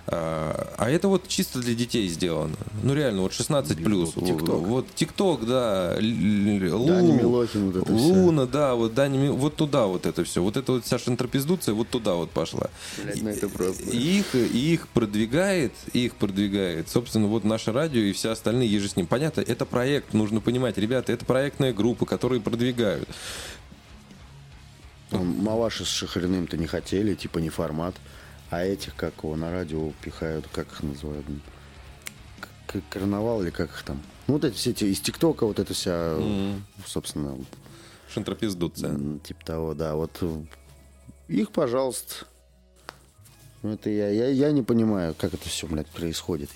А 0.09 0.73
а 0.79 0.89
это 0.91 1.09
вот 1.09 1.27
чисто 1.27 1.59
для 1.59 1.75
детей 1.75 2.07
сделано. 2.09 2.55
Ну 2.85 2.95
реально, 2.95 3.23
вот 3.23 3.33
16 3.33 3.83
плюс. 3.83 4.15
Вот 4.15 4.87
ТикТок, 4.95 5.47
да. 5.47 5.97
Л- 5.97 6.01
Л- 6.01 6.87
Дани 6.87 7.09
Лу- 7.11 7.17
Милохин, 7.19 7.71
вот 7.73 7.83
это. 7.83 7.93
Луна, 7.93 8.47
да, 8.47 8.75
вот 8.77 8.95
Дани 8.95 9.29
вот 9.31 9.57
туда 9.57 9.87
вот 9.87 10.07
это 10.07 10.23
все. 10.23 10.43
Вот 10.43 10.57
это 10.57 10.73
вот 10.73 10.85
вся 10.85 10.99
шантропиздуция 10.99 11.75
вот 11.75 11.89
туда 11.89 12.15
вот 12.15 12.31
пошла. 12.31 12.71
Блядь, 13.03 13.23
ну 13.23 13.31
это 13.31 13.49
просто. 13.49 13.83
И 13.91 14.19
их, 14.21 14.35
и 14.35 14.75
их 14.75 14.87
продвигает, 14.89 15.73
их 15.93 16.15
продвигает, 16.15 16.89
собственно, 16.89 17.27
вот 17.27 17.43
наше 17.43 17.73
радио 17.73 18.01
и 18.01 18.13
все 18.13 18.31
остальные 18.31 18.71
еже 18.71 18.89
с 18.89 18.95
ним. 18.97 19.07
Понятно, 19.09 19.41
это 19.41 19.65
проект, 19.67 20.15
нужно 20.15 20.41
понимать, 20.41 20.79
ребята, 20.79 21.13
это 21.13 21.25
проектная 21.25 21.73
группа, 21.73 22.07
которые 22.07 22.41
продвигают. 22.41 23.09
Там 25.11 25.27
Маваши 25.43 25.85
с 25.85 25.89
Шахриным-то 25.89 26.57
не 26.57 26.67
хотели, 26.67 27.15
типа 27.15 27.39
не 27.39 27.49
формат. 27.49 27.95
А 28.51 28.63
этих, 28.65 28.95
как 28.95 29.15
его, 29.23 29.37
на 29.37 29.51
радио 29.51 29.93
пихают, 30.03 30.47
как 30.53 30.69
их 30.73 30.83
называют? 30.83 31.27
К- 32.67 32.81
Карнавал 32.91 33.43
или 33.43 33.51
как 33.51 33.71
их 33.71 33.83
там? 33.83 34.01
Ну, 34.27 34.35
вот 34.35 34.45
эти 34.45 34.55
все 34.55 34.71
эти 34.71 34.85
из 34.85 35.01
ТикТока, 35.01 35.47
вот 35.47 35.59
это 35.59 35.73
вся, 35.75 36.17
собственно, 36.87 37.37
Шантропиздуция. 38.13 38.99
типа 39.25 39.45
того, 39.45 39.75
да. 39.75 39.95
Вот 39.95 40.17
э, 40.21 40.41
их, 41.29 41.51
пожалуйста. 41.51 42.27
Это 43.63 43.91
я, 43.91 44.09
я, 44.11 44.29
я 44.29 44.53
не 44.53 44.63
понимаю, 44.63 45.15
как 45.19 45.35
это 45.35 45.49
все, 45.49 45.67
блядь, 45.67 45.89
происходит. 45.89 46.51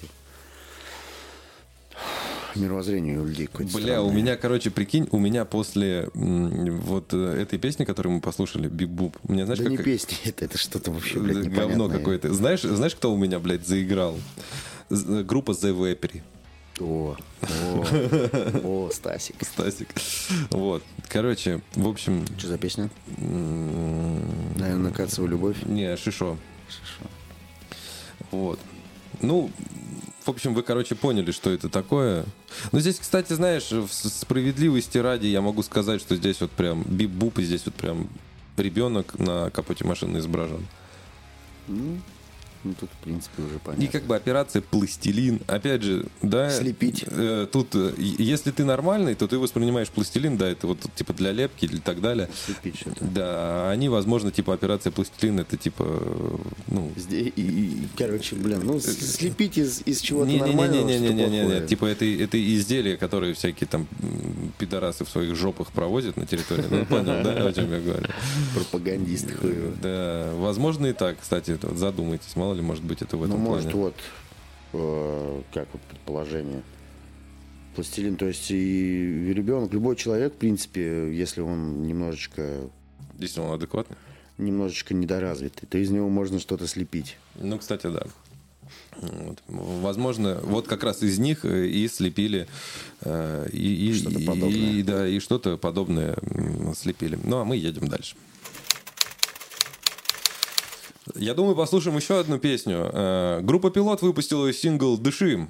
Мировоззрение 2.57 3.19
у 3.21 3.25
людей 3.27 3.47
какое-то 3.47 3.73
Бля, 3.77 4.01
у 4.03 4.05
странное. 4.07 4.23
меня, 4.23 4.37
короче, 4.37 4.71
прикинь, 4.71 5.09
у 5.13 5.19
меня 5.19 5.45
после 5.45 6.09
вот 6.15 7.13
э, 7.13 7.43
этой 7.43 7.59
песни, 7.59 7.85
которую 7.85 8.15
мы 8.17 8.21
послушали, 8.21 8.69
Бип-Буп, 8.69 9.17
у 9.25 9.33
меня, 9.33 9.45
знаешь, 9.47 9.61
Да 9.61 9.69
не 9.71 9.77
как... 9.77 9.85
песни, 9.87 10.17
это, 10.25 10.45
это 10.47 10.59
что-то 10.59 10.91
вообще, 10.91 11.19
блядь, 11.21 11.49
говно 11.53 11.89
какое-то. 11.89 12.33
Знаешь, 12.35 12.63
знаешь, 12.63 12.95
кто 12.95 13.13
у 13.13 13.17
меня, 13.17 13.39
блядь, 13.39 13.67
заиграл? 13.67 14.17
З- 14.89 15.23
Группа 15.25 15.53
The 15.53 15.73
Vapor. 15.77 16.21
О, 16.81 17.15
о, 17.43 17.85
о, 18.65 18.91
Стасик. 18.91 19.37
Стасик. 19.43 19.89
Вот. 20.51 20.83
Короче, 21.09 21.61
в 21.75 21.87
общем, 21.87 22.25
Что 22.39 22.49
за 22.49 22.57
песня? 22.59 22.89
Наверное, 23.19 24.91
Кацева 24.91 25.27
любовь. 25.27 25.57
не, 25.67 25.95
Шишо. 25.99 26.39
Вот. 28.31 28.59
Ну, 29.23 29.51
в 30.25 30.29
общем, 30.29 30.55
вы, 30.55 30.63
короче, 30.63 30.95
поняли, 30.95 31.33
что 31.33 31.51
это 31.51 31.69
такое. 31.69 32.25
Но 32.73 32.81
здесь, 32.81 32.99
кстати, 32.99 33.33
знаешь, 33.33 33.71
в 33.71 33.89
справедливости 33.91 34.99
ради 34.99 35.27
я 35.27 35.41
могу 35.41 35.63
сказать, 35.63 36.01
что 36.01 36.17
здесь 36.17 36.41
вот 36.41 36.51
прям 36.51 36.83
бип-буп, 36.83 37.39
и 37.41 37.45
здесь 37.45 37.63
вот 37.65 37.75
прям 37.75 38.09
ребенок 38.57 39.19
на 39.19 39.51
капоте 39.51 39.85
машины 39.85 40.19
изображен. 40.19 40.67
Ну, 42.63 42.75
тут, 42.79 42.91
в 42.91 43.05
принципе, 43.05 43.43
уже 43.43 43.55
И 43.57 43.59
понятно. 43.59 43.87
как 43.89 44.05
бы 44.05 44.15
операция 44.17 44.61
пластилин. 44.61 45.41
Опять 45.47 45.83
же, 45.83 46.05
да. 46.23 46.51
Слепить. 46.51 47.05
э, 47.07 47.47
тут, 47.51 47.75
э, 47.75 47.93
и- 47.97 48.23
если 48.23 48.51
ты 48.51 48.65
нормальный, 48.65 49.15
то 49.15 49.27
ты 49.27 49.39
воспринимаешь 49.39 49.89
пластилин, 49.89 50.37
да, 50.37 50.47
это 50.49 50.67
вот 50.67 50.79
типа 50.95 51.15
для 51.15 51.33
лепки 51.33 51.65
или 51.65 51.79
так 51.79 52.01
далее. 52.03 52.29
Слепить 52.47 52.79
что-то. 52.79 53.03
Да, 53.05 53.71
они, 53.71 53.89
возможно, 53.89 54.31
типа 54.31 54.53
операция 54.53 54.91
пластилин, 54.91 55.41
это 55.41 55.57
типа, 55.57 55.85
э, 55.89 56.37
ну, 56.69 56.93
и, 57.11 57.33
и, 57.37 57.89
короче, 57.97 58.37
блин, 58.37 58.61
ну, 58.65 58.79
слепить 58.81 59.57
из, 59.57 59.81
из 59.87 60.01
чего-то 60.01 60.31
нормального, 60.31 60.87
не, 60.87 60.99
не, 60.99 60.99
что-то 60.99 61.13
не, 61.15 61.25
не, 61.25 61.31
не, 61.31 61.41
плохое. 61.45 61.67
типа 61.67 61.85
это, 61.87 62.05
это 62.05 62.55
изделия, 62.57 62.97
которые 62.99 63.33
всякие 63.35 63.69
там 63.69 63.87
пидорасы 64.59 65.05
в 65.05 65.09
своих 65.09 65.35
жопах 65.35 65.73
проводят 65.73 66.17
на 66.19 66.27
территории. 66.27 66.65
Ну, 66.71 66.85
понял, 66.85 67.23
да, 67.25 67.47
о 67.47 67.53
чем 67.55 67.73
я 67.73 67.81
говорю? 67.81 68.07
Пропагандист 68.55 69.27
хуёвый. 69.41 69.73
Да, 69.83 70.33
возможно 70.37 70.87
и 70.87 70.93
так, 70.93 71.17
кстати, 71.21 71.59
задумайтесь, 71.75 72.37
мало 72.37 72.50
ли, 72.55 72.63
может 72.63 72.85
быть, 72.85 73.03
это 73.03 73.17
в 73.17 73.21
Ну, 73.21 73.27
этом 73.27 73.41
может, 73.41 73.71
плане. 73.71 73.77
вот, 73.85 73.95
э, 74.73 75.43
как 75.53 75.69
вот 75.73 75.83
предположение. 75.83 76.63
Пластилин, 77.75 78.17
то 78.17 78.27
есть 78.27 78.51
и 78.51 79.33
ребенок, 79.33 79.73
любой 79.73 79.95
человек, 79.97 80.35
в 80.35 80.37
принципе, 80.37 81.15
если 81.17 81.41
он 81.41 81.87
немножечко, 81.87 82.63
Если 83.19 83.41
он 83.41 83.53
адекватный. 83.53 83.97
немножечко 84.39 84.93
недоразвитый, 84.93 85.69
то 85.69 85.79
из 85.79 85.91
него 85.91 86.09
можно 86.09 86.41
что-то 86.41 86.67
слепить. 86.67 87.17
Ну, 87.37 87.59
кстати, 87.59 87.87
да. 87.87 88.03
Вот. 89.01 89.39
Возможно, 89.49 90.41
вот 90.43 90.67
как 90.67 90.83
раз 90.85 91.03
из 91.03 91.19
них 91.19 91.45
э, 91.45 91.67
и 91.69 91.87
слепили 91.89 92.49
э, 93.03 93.49
и, 93.53 93.89
и- 93.89 93.95
Что-то 93.95 94.19
подобное. 94.27 94.49
и- 94.51 94.83
да, 94.83 95.09
и 95.09 95.19
что-то 95.21 95.57
подобное 95.57 96.17
слепили. 96.77 97.19
Ну, 97.23 97.39
а 97.39 97.45
мы 97.45 97.57
едем 97.57 97.89
дальше. 97.89 98.17
Я 101.17 101.35
думаю, 101.35 101.57
послушаем 101.57 101.97
еще 101.97 102.21
одну 102.21 102.39
песню. 102.39 102.91
Э, 102.93 103.41
Группа 103.43 103.71
«Пилот» 103.71 104.03
выпустила 104.03 104.53
сингл 104.53 104.99
«Дыши». 104.99 105.47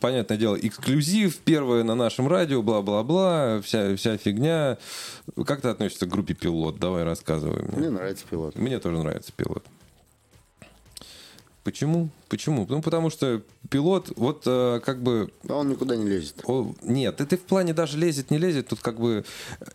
Понятное 0.00 0.36
дело, 0.36 0.56
эксклюзив, 0.56 1.38
первое 1.38 1.82
на 1.82 1.96
нашем 1.96 2.28
радио, 2.28 2.62
бла-бла-бла, 2.62 3.60
вся, 3.62 3.96
вся 3.96 4.16
фигня. 4.16 4.78
Как 5.44 5.60
ты 5.60 5.68
относишься 5.68 6.06
к 6.06 6.08
группе 6.08 6.34
«Пилот»? 6.34 6.78
Давай 6.78 7.02
рассказывай 7.02 7.62
мне. 7.62 7.78
Мне 7.78 7.90
нравится 7.90 8.24
пилот. 8.30 8.54
Мне 8.56 8.78
тоже 8.78 8.98
нравится 8.98 9.32
пилот. 9.36 9.64
Почему? 11.66 12.10
Почему? 12.28 12.64
Ну, 12.68 12.80
потому 12.80 13.10
что 13.10 13.42
пилот, 13.70 14.12
вот 14.14 14.44
э, 14.46 14.80
как 14.84 15.02
бы... 15.02 15.32
А 15.48 15.54
он 15.54 15.68
никуда 15.68 15.96
не 15.96 16.08
лезет. 16.08 16.42
о, 16.44 16.72
нет, 16.80 17.20
это 17.20 17.36
в 17.36 17.40
плане 17.40 17.72
даже 17.74 17.98
лезет, 17.98 18.30
не 18.30 18.38
лезет. 18.38 18.68
Тут 18.68 18.78
как 18.78 19.00
бы 19.00 19.24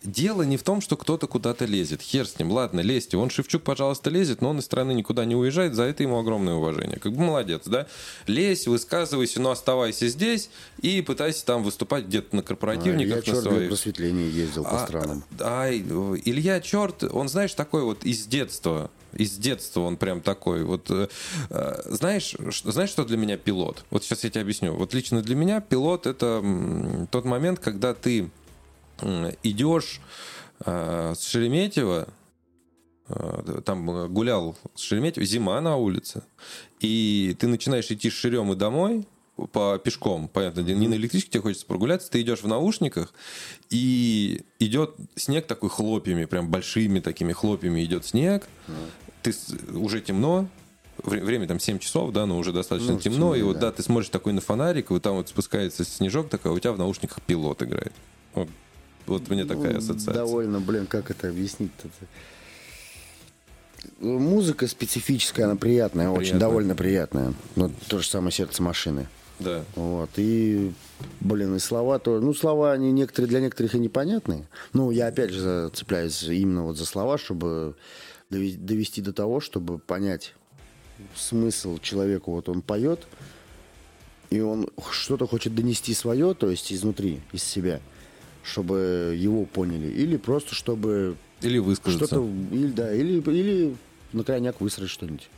дело 0.02 0.44
не 0.44 0.56
в 0.56 0.64
том, 0.64 0.80
что 0.80 0.96
кто-то 0.96 1.28
куда-то 1.28 1.66
лезет. 1.66 2.02
Хер 2.02 2.26
с 2.26 2.40
ним, 2.40 2.50
ладно, 2.52 2.80
лезьте. 2.80 3.18
Он 3.18 3.30
Шевчук, 3.30 3.64
пожалуйста, 3.64 4.10
лезет, 4.10 4.40
но 4.42 4.52
он 4.52 4.60
из 4.60 4.66
страны 4.66 4.94
никуда 4.94 5.26
не 5.26 5.36
уезжает. 5.36 5.76
За 5.76 5.84
это 5.84 6.02
ему 6.04 6.18
огромное 6.18 6.54
уважение. 6.54 6.98
Как 6.98 7.12
бы 7.12 7.22
молодец, 7.24 7.64
да? 7.66 7.88
Лезь, 8.26 8.68
высказывайся, 8.68 9.42
но 9.42 9.52
оставайся 9.52 10.08
здесь 10.08 10.50
и 10.82 11.02
пытайся 11.02 11.46
там 11.46 11.62
выступать 11.62 12.06
где-то 12.06 12.34
на 12.38 12.42
А, 12.42 12.46
корпоративниках. 12.46 13.10
Я 13.10 13.16
на 13.18 13.22
черт 13.22 13.40
своих. 13.40 13.68
просветления 13.68 14.30
ездил 14.30 14.64
по 14.64 14.82
А, 14.82 14.88
странам. 14.88 15.24
а, 15.42 15.70
Илья 15.70 16.62
Черт, 16.62 17.04
он, 17.04 17.28
знаешь, 17.28 17.54
такой 17.54 17.84
вот 17.84 18.06
из 18.06 18.26
детства. 18.28 18.90
Из 19.14 19.38
детства 19.38 19.82
он 19.82 19.98
прям 19.98 20.22
такой. 20.22 20.64
Вот, 20.64 20.90
э, 20.90 21.08
э, 21.50 21.82
знаешь, 21.86 22.36
знаешь, 22.64 22.90
что 22.90 23.06
для 23.06 23.18
меня 23.18 23.38
пилот? 23.38 23.86
Вот 23.90 24.04
сейчас 24.04 24.24
я 24.24 24.30
тебе 24.30 24.42
объясню. 24.42 24.74
Вот 24.74 24.94
лично 24.94 25.22
для 25.22 25.36
меня 25.36 25.62
пилот 25.62 26.08
это 26.08 26.44
тот 27.12 27.26
момент, 27.26 27.60
когда 27.60 27.94
ты 27.94 28.30
идешь 29.44 30.02
э, 30.66 31.14
с 31.18 31.28
Шереметьево, 31.28 32.08
э, 33.10 33.62
там 33.66 34.14
гулял 34.14 34.56
с 34.76 34.82
Шереметьево, 34.82 35.26
зима 35.26 35.60
на 35.62 35.76
улице, 35.76 36.24
и 36.80 37.36
ты 37.40 37.48
начинаешь 37.48 37.90
идти 37.92 38.10
с 38.10 38.14
Шеремы 38.14 38.56
домой, 38.56 39.06
по 39.48 39.80
пешком, 39.80 40.28
понятно, 40.28 40.62
не 40.62 40.88
на 40.88 40.96
электричке 40.96 41.32
тебе 41.32 41.42
хочется 41.42 41.66
прогуляться, 41.66 42.10
ты 42.12 42.22
идешь 42.22 42.44
в 42.44 42.48
наушниках, 42.48 43.14
и 43.70 44.44
идет 44.60 44.96
снег 45.16 45.48
такой 45.48 45.70
хлопьями, 45.70 46.26
прям 46.26 46.50
большими 46.50 47.00
такими 47.00 47.34
хлопьями 47.34 47.84
идет 47.84 48.06
снег, 48.06 48.48
ты 49.24 49.34
уже 49.74 50.02
темно, 50.02 50.48
вре- 51.04 51.24
время 51.24 51.48
там 51.48 51.60
7 51.60 51.80
часов, 51.80 52.12
да, 52.12 52.26
но 52.26 52.38
уже 52.38 52.52
достаточно 52.52 52.92
Ну, 52.92 52.96
уже 52.98 53.04
темно, 53.04 53.36
и 53.36 53.40
темно, 53.40 53.48
вот, 53.54 53.60
да. 53.60 53.68
да, 53.68 53.72
ты 53.72 53.84
смотришь 53.84 54.10
такой 54.10 54.34
на 54.34 54.42
фонарик, 54.42 54.90
и 54.90 54.94
вот 54.94 55.04
там 55.04 55.16
вот 55.16 55.30
спускается 55.30 55.84
снежок 55.86 56.30
такой, 56.30 56.52
а 56.52 56.54
у 56.54 56.60
тебя 56.60 56.74
в 56.74 56.78
наушниках 56.78 57.22
пилот 57.22 57.62
играет. 57.64 57.94
Вот, 58.34 58.48
вот 59.08 59.30
мне 59.30 59.46
такая 59.46 59.74
Ну, 59.74 59.78
ассоциация. 59.80 60.14
Довольно, 60.14 60.60
блин, 60.60 60.86
как 60.88 61.12
это 61.12 61.30
объяснить-то? 61.30 61.90
Музыка 64.00 64.68
специфическая, 64.68 65.46
она 65.48 65.56
приятная, 65.56 66.10
очень 66.10 66.20
Приятная. 66.20 66.40
довольно 66.40 66.76
приятная. 66.76 67.34
Но 67.56 67.72
то 67.88 68.00
же 68.00 68.08
самое 68.08 68.32
сердце 68.32 68.62
машины. 68.62 69.08
Да. 69.40 69.64
Вот. 69.76 70.10
И, 70.18 70.72
блин, 71.20 71.56
и 71.56 71.60
слова 71.60 71.98
то, 71.98 72.20
ну, 72.20 72.32
слова, 72.36 72.74
они 72.74 72.92
некоторые 72.92 73.28
для 73.30 73.40
некоторых 73.40 73.74
и 73.74 73.80
непонятные. 73.80 74.46
Ну, 74.74 74.92
я 74.92 75.08
опять 75.08 75.32
же 75.32 75.72
цепляюсь 75.74 76.22
именно 76.24 76.64
вот 76.64 76.78
за 76.78 76.86
слова, 76.86 77.18
чтобы 77.18 77.76
довести 78.32 79.02
до 79.02 79.14
того, 79.14 79.40
чтобы 79.40 79.78
понять 79.78 80.34
смысл 81.16 81.78
человеку. 81.80 82.32
Вот 82.32 82.50
он 82.50 82.62
поет, 82.62 83.08
и 84.30 84.40
он 84.40 84.70
что-то 84.92 85.28
хочет 85.28 85.54
донести 85.54 85.94
свое, 85.94 86.34
то 86.34 86.50
есть 86.50 86.72
изнутри, 86.72 87.20
из 87.34 87.44
себя, 87.44 87.82
чтобы 88.44 89.16
его 89.18 89.46
поняли. 89.46 89.88
Или 89.88 90.18
просто 90.18 90.56
чтобы 90.56 91.16
Или 91.42 91.58
высказаться. 91.60 92.06
что-то, 92.08 92.28
или, 92.56 92.72
да, 92.72 92.94
или, 92.94 93.20
или 93.20 93.76
на 94.14 94.24
крайняк 94.24 94.62
высрать 94.62 94.90
что-нибудь. 94.90 95.30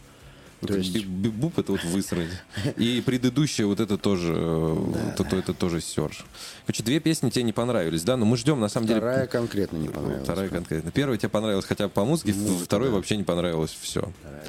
То 0.67 0.78
есть, 0.78 1.06
Буп 1.06 1.58
это 1.60 1.71
вот 1.73 1.84
высрать. 1.84 2.30
И 2.78 3.02
предыдущее 3.06 3.67
вот 3.67 3.80
это 3.80 3.97
тоже, 3.97 4.34
э, 4.36 4.93
это, 5.13 5.23
то- 5.23 5.36
это 5.36 5.54
тоже 5.54 5.82
серж. 5.82 6.26
Короче, 6.65 6.84
две 6.84 6.99
песни 6.99 7.30
тебе 7.30 7.43
не 7.43 7.54
понравились, 7.54 8.04
да? 8.04 8.17
Но 8.17 8.26
мы 8.26 8.38
ждем, 8.38 8.60
на 8.60 8.69
самом 8.69 8.88
деле... 8.88 8.99
вторая 8.99 9.28
конкретно 9.28 9.78
не 9.78 9.89
понравилась. 9.89 10.23
Вторая 10.23 10.49
конкретно. 10.49 10.91
Первая 10.91 11.17
тебе 11.17 11.30
понравилась 11.30 11.65
хотя 11.65 11.86
бы 11.88 11.91
по 11.93 12.06
музыке, 12.06 12.34
второй 12.63 12.89
вообще 12.89 13.17
не 13.17 13.23
понравилось 13.23 13.76
все. 13.82 14.12
Вторая. 14.21 14.45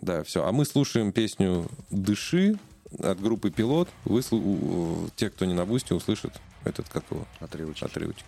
Да, 0.00 0.24
все. 0.24 0.44
А 0.46 0.52
мы 0.52 0.64
слушаем 0.64 1.12
песню 1.12 1.68
«Дыши» 1.90 2.58
от 2.98 3.20
группы 3.20 3.50
«Пилот». 3.50 3.88
Вы, 4.04 4.22
те, 5.16 5.28
кто 5.30 5.44
не 5.44 5.54
на 5.54 5.66
бусте, 5.66 5.94
услышат 5.94 6.32
этот, 6.64 6.88
как 6.88 7.04
его, 7.10 7.26
Отрывочек. 7.38 7.84
отрывочек. 7.84 8.24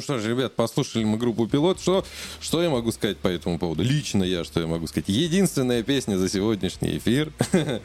Ну 0.00 0.02
что 0.02 0.18
ж, 0.18 0.28
ребят, 0.28 0.54
послушали 0.54 1.04
мы 1.04 1.18
группу 1.18 1.46
«Пилот». 1.46 1.78
Что, 1.78 2.06
что 2.40 2.62
я 2.62 2.70
могу 2.70 2.90
сказать 2.90 3.18
по 3.18 3.28
этому 3.28 3.58
поводу? 3.58 3.82
Лично 3.82 4.24
я, 4.24 4.44
что 4.44 4.58
я 4.58 4.66
могу 4.66 4.86
сказать? 4.86 5.10
Единственная 5.10 5.82
песня 5.82 6.16
за 6.16 6.30
сегодняшний 6.30 6.96
эфир, 6.96 7.34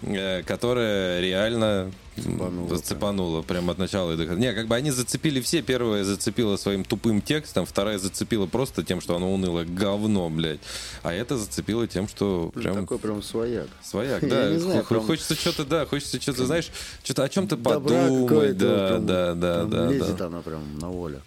э, 0.00 0.42
которая 0.44 1.20
реально 1.20 1.92
Цепануло 2.22 2.68
зацепануло 2.68 3.42
прям 3.42 3.70
от 3.70 3.78
начала 3.78 4.12
и 4.12 4.16
до 4.16 4.26
конца. 4.26 4.40
Не, 4.40 4.52
как 4.52 4.66
бы 4.66 4.74
они 4.76 4.90
зацепили 4.90 5.40
все. 5.40 5.62
Первая 5.62 6.04
зацепила 6.04 6.56
своим 6.56 6.84
тупым 6.84 7.20
текстом, 7.20 7.66
вторая 7.66 7.98
зацепила 7.98 8.46
просто 8.46 8.82
тем, 8.82 9.00
что 9.00 9.16
оно 9.16 9.32
уныло 9.32 9.64
говно, 9.64 10.28
блядь. 10.30 10.60
А 11.02 11.12
это 11.12 11.36
зацепило 11.36 11.86
тем, 11.86 12.08
что 12.08 12.50
прям 12.54 12.76
Такой 12.76 12.98
прям 12.98 13.22
свояк. 13.22 13.68
свояк, 13.82 14.26
да. 14.26 14.58
знаю, 14.58 14.84
прям- 14.84 15.06
Хочется 15.06 15.34
что-то, 15.34 15.64
да, 15.64 15.86
хочется 15.86 16.20
что-то, 16.20 16.46
знаешь, 16.46 16.70
что-то 17.04 17.24
о 17.24 17.28
чем-то 17.28 17.56
подумать, 17.56 18.56
да, 18.56 18.98
да, 18.98 19.34
да, 19.34 19.66
прям 19.66 19.70
да, 19.70 19.86
Лезет 19.90 20.16
да. 20.16 20.26
она 20.26 20.40
прям 20.40 20.78
на 20.78 20.88
волю. 20.88 21.22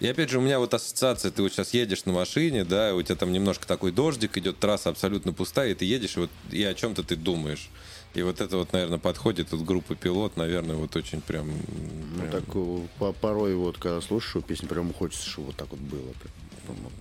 И 0.00 0.06
опять 0.08 0.30
же, 0.30 0.38
у 0.38 0.40
меня 0.40 0.58
вот 0.58 0.72
ассоциация, 0.72 1.30
ты 1.30 1.42
вот 1.42 1.52
сейчас 1.52 1.74
едешь 1.74 2.06
на 2.06 2.12
машине, 2.12 2.64
да, 2.64 2.94
у 2.94 3.02
тебя 3.02 3.16
там 3.16 3.32
немножко 3.32 3.66
такой 3.66 3.92
дождик, 3.92 4.36
идет 4.38 4.58
трасса 4.58 4.88
абсолютно 4.88 5.34
пустая, 5.34 5.70
и 5.72 5.74
ты 5.74 5.84
едешь, 5.84 6.16
и, 6.16 6.20
вот, 6.20 6.30
и 6.50 6.62
о 6.64 6.72
чем-то 6.72 7.02
ты 7.02 7.16
думаешь. 7.16 7.68
И 8.14 8.22
вот 8.22 8.40
это 8.40 8.56
вот, 8.56 8.72
наверное, 8.72 8.98
подходит 8.98 9.52
от 9.52 9.62
группы 9.62 9.94
пилот, 9.94 10.36
наверное, 10.38 10.74
вот 10.76 10.96
очень 10.96 11.20
прям... 11.20 11.48
Ну, 11.50 12.18
прям- 12.22 12.30
так 12.30 12.44
э, 12.54 12.80
по- 12.98 13.12
порой 13.12 13.54
вот, 13.54 13.76
когда 13.76 14.00
слушаешь 14.00 14.42
песню, 14.44 14.68
прям 14.68 14.92
хочется, 14.94 15.28
чтобы 15.28 15.48
вот 15.48 15.56
так 15.56 15.70
вот 15.70 15.80
было. 15.80 16.00
Прям, 16.00 16.32
Прям 16.66 16.76
вот. 16.82 16.92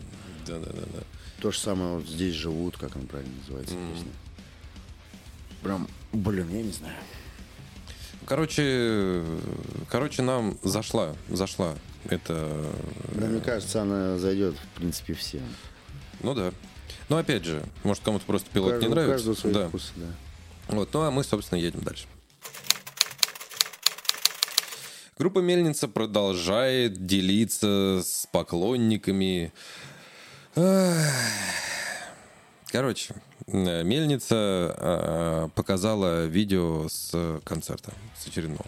Да, 0.46 0.60
да, 0.60 0.72
да, 0.74 0.86
да. 0.98 1.04
То 1.42 1.52
же 1.52 1.58
самое 1.60 1.96
вот 2.00 2.06
здесь 2.06 2.36
живут, 2.36 2.78
как 2.78 2.96
он 2.98 3.08
правильно 3.08 3.34
называется 3.40 3.76
песня. 3.94 4.12
Прям, 5.64 5.88
блин, 6.12 6.48
я 6.52 6.62
не 6.64 6.72
знаю. 6.72 6.96
Короче, 8.26 9.24
короче, 9.90 10.22
нам 10.22 10.58
зашла, 10.64 11.16
зашла. 11.30 11.76
Это, 12.06 12.66
Да, 13.14 13.28
мне 13.28 13.42
кажется, 13.42 13.82
она 13.82 14.18
зайдет, 14.18 14.56
в 14.56 14.78
принципе, 14.78 15.14
всем. 15.14 15.44
ну 16.22 16.34
да. 16.34 16.52
Но 17.10 17.18
опять 17.18 17.44
же, 17.44 17.64
может 17.84 18.04
кому-то 18.04 18.26
просто 18.26 18.50
пилот 18.52 18.74
не 18.76 18.88
каждого- 18.88 18.92
у 18.92 19.06
нравится. 19.08 19.34
свои 19.36 19.54
да. 19.54 19.68
вкусы, 19.68 19.92
да. 19.96 20.06
Вот, 20.70 20.94
ну 20.94 21.02
а 21.02 21.12
мы, 21.12 21.24
собственно, 21.24 21.60
едем 21.60 21.82
дальше. 21.82 22.06
Группа 25.18 25.40
Мельница 25.40 25.88
продолжает 25.90 27.06
делиться 27.06 28.02
с 28.06 28.26
поклонниками. 28.32 29.52
Короче, 32.68 33.16
э, 33.48 33.84
Мельница 33.84 34.76
э, 34.78 35.50
показала 35.56 36.26
видео 36.26 36.88
с 36.88 37.42
концерта, 37.44 37.92
с 38.18 38.28
очередного. 38.28 38.66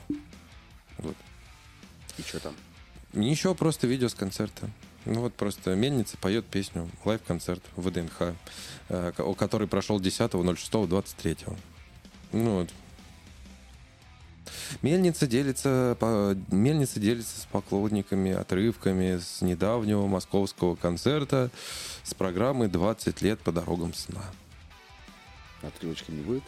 Вот. 0.97 1.15
И 2.17 2.21
что 2.23 2.39
там? 2.39 2.55
Ничего, 3.13 3.53
просто 3.55 3.87
видео 3.87 4.07
с 4.09 4.13
концерта. 4.13 4.69
Ну 5.05 5.21
вот 5.21 5.33
просто 5.33 5.75
Мельница 5.75 6.17
поет 6.17 6.45
песню 6.45 6.89
лайв-концерт 7.03 7.61
в 7.75 7.87
ВДНХ, 7.89 8.35
э, 8.89 9.11
ко- 9.15 9.33
который 9.33 9.67
прошел 9.67 9.99
10.06.23. 9.99 11.57
Ну 12.31 12.59
вот. 12.59 12.69
Мельница 14.81 15.27
делится, 15.27 15.97
по- 15.99 16.35
Мельница 16.49 16.99
делится 16.99 17.41
с 17.41 17.45
поклонниками 17.45 18.31
отрывками 18.31 19.17
с 19.17 19.41
недавнего 19.41 20.07
московского 20.07 20.75
концерта 20.75 21.49
с 22.03 22.13
программы 22.13 22.67
«20 22.67 23.21
лет 23.21 23.39
по 23.39 23.51
дорогам 23.51 23.93
сна». 23.93 24.21
Отрывочка 25.61 26.11
не 26.11 26.21
будет? 26.21 26.43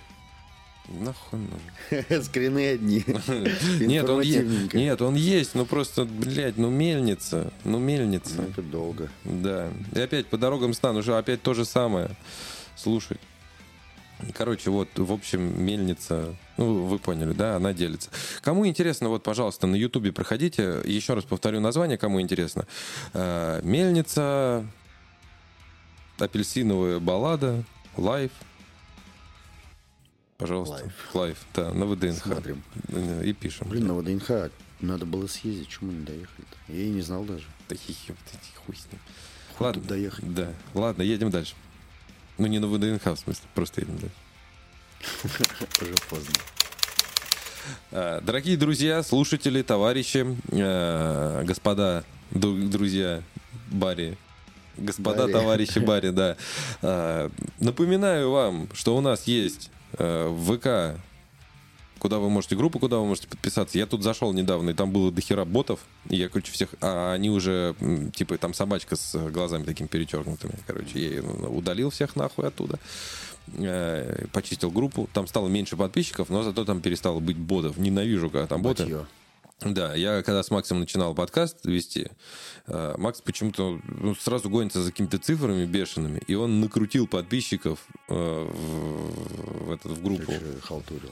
Нахуй 0.89 1.39
нам. 1.39 2.23
Скрины 2.23 2.71
одни. 2.71 3.05
Нет, 3.79 4.09
он 4.09 4.21
есть. 4.21 4.73
Нет, 4.73 5.01
он 5.01 5.15
есть, 5.15 5.55
ну 5.55 5.65
просто, 5.65 6.05
блядь, 6.05 6.57
ну 6.57 6.69
мельница, 6.69 7.53
ну 7.63 7.79
мельница. 7.79 8.41
Ну, 8.41 8.49
это 8.49 8.61
долго. 8.61 9.09
Да. 9.23 9.69
И 9.95 9.99
опять 9.99 10.27
по 10.27 10.37
дорогам 10.37 10.73
стану, 10.73 10.99
уже 10.99 11.17
опять 11.17 11.41
то 11.41 11.53
же 11.53 11.63
самое. 11.63 12.09
Слушай. 12.75 13.17
Короче, 14.33 14.69
вот, 14.69 14.87
в 14.95 15.11
общем, 15.11 15.61
мельница, 15.63 16.35
ну, 16.57 16.85
вы 16.85 16.99
поняли, 16.99 17.33
да, 17.33 17.55
она 17.57 17.73
делится. 17.73 18.09
Кому 18.41 18.65
интересно, 18.65 19.09
вот, 19.09 19.23
пожалуйста, 19.23 19.67
на 19.67 19.75
Ютубе 19.75 20.11
проходите. 20.11 20.81
Еще 20.85 21.13
раз 21.13 21.25
повторю 21.25 21.59
название, 21.59 21.97
кому 21.97 22.21
интересно. 22.21 22.65
Э, 23.13 23.59
Мельница, 23.63 24.65
апельсиновая 26.19 26.99
баллада, 26.99 27.63
live. 27.97 28.31
Пожалуйста. 30.43 30.75
Live. 30.75 30.93
Live, 31.13 31.37
да, 31.55 31.73
на 31.73 31.85
ВДНХ. 31.85 32.23
Смотрим. 32.23 32.63
Э, 32.89 33.23
И 33.25 33.33
пишем. 33.33 33.67
Блин, 33.69 33.87
на 33.87 33.93
ВДНХ 33.95 34.51
надо 34.81 35.05
было 35.05 35.27
съездить, 35.27 35.69
чему 35.69 35.91
не 35.91 36.03
доехали-то? 36.05 36.57
Я 36.73 36.83
и 36.83 36.89
не 36.89 37.01
знал 37.01 37.23
даже. 37.23 37.45
Да 37.69 37.75
хихи, 37.75 38.09
вот 38.09 38.17
эти 38.31 38.55
хуй 38.65 38.75
с 38.75 38.85
ним. 38.91 38.99
Хоть 39.57 39.61
Ладно, 39.67 39.81
доехать. 39.83 40.33
Да. 40.33 40.51
Ладно, 40.73 41.01
едем 41.03 41.29
дальше. 41.29 41.53
Ну, 42.37 42.47
не 42.47 42.59
на 42.59 42.67
ВДНХ, 42.67 43.05
в 43.05 43.17
смысле, 43.17 43.43
просто 43.55 43.81
едем 43.81 43.97
дальше. 43.99 44.15
Уже 45.81 45.93
поздно. 46.09 46.33
А, 47.91 48.21
Дорогие 48.21 48.57
друзья, 48.57 49.03
слушатели, 49.03 49.61
товарищи, 49.61 50.25
э, 50.51 51.43
господа, 51.45 52.03
дру- 52.31 52.67
друзья 52.67 53.21
Барри, 53.71 54.17
господа, 54.77 55.21
Барри. 55.23 55.31
товарищи 55.31 55.79
Барри, 55.79 56.09
да. 56.09 56.35
А, 56.81 57.29
Напоминаю 57.59 58.31
вам, 58.31 58.67
что 58.73 58.97
у 58.97 59.01
нас 59.01 59.23
есть 59.27 59.69
э, 59.97 60.35
ВК, 60.45 60.99
куда 61.99 62.19
вы 62.19 62.29
можете, 62.29 62.55
группу, 62.55 62.79
куда 62.79 62.97
вы 62.97 63.05
можете 63.05 63.27
подписаться. 63.27 63.77
Я 63.77 63.85
тут 63.85 64.03
зашел 64.03 64.33
недавно, 64.33 64.71
и 64.71 64.73
там 64.73 64.91
было 64.91 65.11
дохера 65.11 65.45
ботов, 65.45 65.79
и 66.09 66.17
я, 66.17 66.29
короче, 66.29 66.51
всех, 66.51 66.69
а 66.81 67.13
они 67.13 67.29
уже, 67.29 67.75
типа, 68.13 68.37
там 68.37 68.53
собачка 68.53 68.95
с 68.95 69.17
глазами 69.29 69.63
такими 69.63 69.87
перечеркнутыми, 69.87 70.53
короче, 70.67 70.99
я 70.99 71.09
ее 71.09 71.21
удалил 71.21 71.89
всех 71.89 72.15
нахуй 72.15 72.47
оттуда, 72.47 72.79
Э, 73.55 74.25
почистил 74.31 74.71
группу, 74.71 75.09
там 75.13 75.27
стало 75.27 75.47
меньше 75.47 75.75
подписчиков, 75.75 76.29
но 76.29 76.43
зато 76.43 76.63
там 76.65 76.81
перестало 76.81 77.19
быть 77.19 77.37
ботов. 77.37 77.77
Ненавижу, 77.77 78.29
когда 78.29 78.47
там 78.47 78.61
боты. 78.61 78.83
Батьё. 78.83 79.05
Да, 79.65 79.93
я 79.95 80.21
когда 80.23 80.43
с 80.43 80.51
Максом 80.51 80.79
начинал 80.79 81.15
подкаст 81.15 81.65
вести, 81.65 82.09
э, 82.67 82.95
Макс 82.97 83.21
почему-то 83.21 83.79
ну, 83.87 84.15
сразу 84.15 84.49
гонится 84.49 84.81
за 84.81 84.91
какими-то 84.91 85.17
цифрами 85.17 85.65
бешеными, 85.65 86.21
и 86.27 86.35
он 86.35 86.59
накрутил 86.59 87.07
подписчиков 87.07 87.79
э, 88.09 88.13
в, 88.13 89.65
в 89.67 89.71
этот, 89.71 89.91
в 89.91 90.03
группу. 90.03 90.31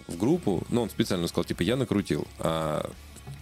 В 0.08 0.18
группу, 0.18 0.64
ну, 0.70 0.84
он 0.84 0.90
специально 0.90 1.28
сказал, 1.28 1.46
типа, 1.46 1.64
я 1.64 1.76
накрутил. 1.76 2.28
А 2.40 2.90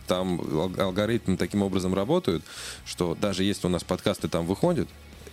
там 0.07 0.41
ал- 0.41 0.81
алгоритмы 0.81 1.37
таким 1.37 1.61
образом 1.61 1.93
работают, 1.93 2.43
что 2.85 3.15
даже 3.15 3.43
если 3.43 3.67
у 3.67 3.69
нас 3.69 3.83
подкасты 3.83 4.27
там 4.27 4.45
выходят, 4.45 4.87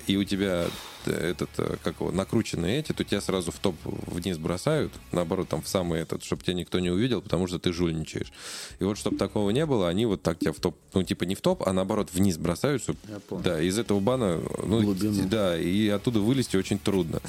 и 0.06 0.16
у 0.16 0.24
тебя 0.24 0.66
э, 1.06 1.30
этот, 1.30 1.50
э, 1.58 1.76
как 1.82 2.00
его, 2.00 2.10
накрученные 2.12 2.78
эти, 2.78 2.92
то 2.92 3.04
тебя 3.04 3.20
сразу 3.20 3.50
в 3.50 3.58
топ 3.58 3.74
вниз 3.84 4.38
бросают, 4.38 4.92
наоборот, 5.12 5.48
там 5.48 5.62
в 5.62 5.68
самый 5.68 6.00
этот, 6.00 6.24
чтобы 6.24 6.42
тебя 6.42 6.54
никто 6.54 6.78
не 6.78 6.90
увидел, 6.90 7.22
потому 7.22 7.46
что 7.46 7.58
ты 7.58 7.72
жульничаешь. 7.72 8.32
И 8.78 8.84
вот, 8.84 8.98
чтобы 8.98 9.16
такого 9.16 9.50
не 9.50 9.66
было, 9.66 9.88
они 9.88 10.06
вот 10.06 10.22
так 10.22 10.38
тебя 10.38 10.52
в 10.52 10.60
топ, 10.60 10.76
ну, 10.94 11.02
типа 11.02 11.24
не 11.24 11.34
в 11.34 11.40
топ, 11.40 11.66
а 11.66 11.72
наоборот 11.72 12.10
вниз 12.12 12.38
бросают, 12.38 12.82
чтобы, 12.82 12.98
да, 13.42 13.60
из 13.60 13.78
этого 13.78 14.00
бана, 14.00 14.40
ну, 14.64 14.82
Глубину. 14.82 15.28
да, 15.28 15.58
и 15.58 15.88
оттуда 15.88 16.20
вылезти 16.20 16.56
очень 16.56 16.78
трудно. 16.78 17.20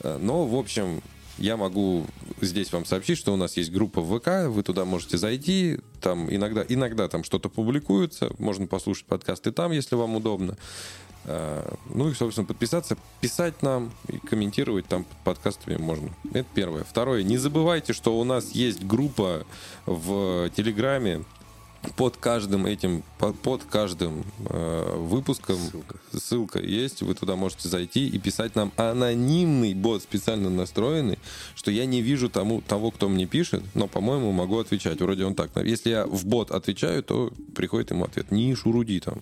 Э, 0.00 0.18
Но, 0.20 0.46
в 0.46 0.54
общем, 0.54 1.02
я 1.38 1.56
могу 1.56 2.06
здесь 2.40 2.70
вам 2.70 2.84
сообщить, 2.84 3.16
что 3.18 3.32
у 3.32 3.36
нас 3.36 3.56
есть 3.56 3.72
группа 3.72 4.02
в 4.02 4.18
ВК, 4.18 4.48
вы 4.48 4.62
туда 4.62 4.84
можете 4.84 5.16
зайти, 5.16 5.80
там 6.00 6.32
иногда, 6.32 6.64
иногда 6.68 7.08
там 7.08 7.24
что-то 7.24 7.48
публикуется, 7.48 8.30
можно 8.38 8.66
послушать 8.66 9.06
подкасты 9.06 9.50
там, 9.50 9.72
если 9.72 9.94
вам 9.94 10.16
удобно. 10.16 10.56
Э, 11.24 11.74
Ну 11.92 12.08
и, 12.08 12.14
собственно, 12.14 12.46
подписаться, 12.46 12.96
писать 13.20 13.62
нам 13.62 13.90
и 14.08 14.18
комментировать 14.18 14.86
там 14.86 15.04
под 15.04 15.18
подкастами 15.40 15.76
можно. 15.76 16.10
Это 16.32 16.46
первое. 16.54 16.84
Второе. 16.84 17.22
Не 17.22 17.38
забывайте, 17.38 17.92
что 17.92 18.18
у 18.18 18.24
нас 18.24 18.50
есть 18.52 18.84
группа 18.84 19.44
в 19.86 20.50
Телеграме, 20.50 21.24
под 21.96 22.16
каждым 22.16 22.66
этим, 22.66 23.02
под, 23.18 23.38
под 23.40 23.64
каждым 23.64 24.24
э, 24.46 24.96
выпуском 24.98 25.56
Ссылка. 25.56 25.96
ссылка 26.12 26.58
есть, 26.58 27.02
вы 27.02 27.14
туда 27.14 27.36
можете 27.36 27.68
зайти 27.68 28.06
и 28.06 28.18
писать 28.18 28.54
нам 28.54 28.72
анонимный 28.76 29.74
бот, 29.74 30.02
специально 30.02 30.50
настроенный, 30.50 31.18
что 31.54 31.70
я 31.70 31.86
не 31.86 32.02
вижу 32.02 32.28
тому, 32.28 32.60
того, 32.60 32.90
кто 32.90 33.08
мне 33.08 33.26
пишет, 33.26 33.62
но, 33.74 33.88
по-моему, 33.88 34.30
могу 34.32 34.58
отвечать. 34.58 35.00
Вроде 35.00 35.24
он 35.24 35.34
так. 35.34 35.50
Если 35.64 35.90
я 35.90 36.06
в 36.06 36.26
бот 36.26 36.50
отвечаю, 36.50 37.02
то 37.02 37.32
приходит 37.54 37.90
ему 37.90 38.04
ответ. 38.04 38.30
Не 38.30 38.54
шуруди 38.54 39.00
там. 39.00 39.20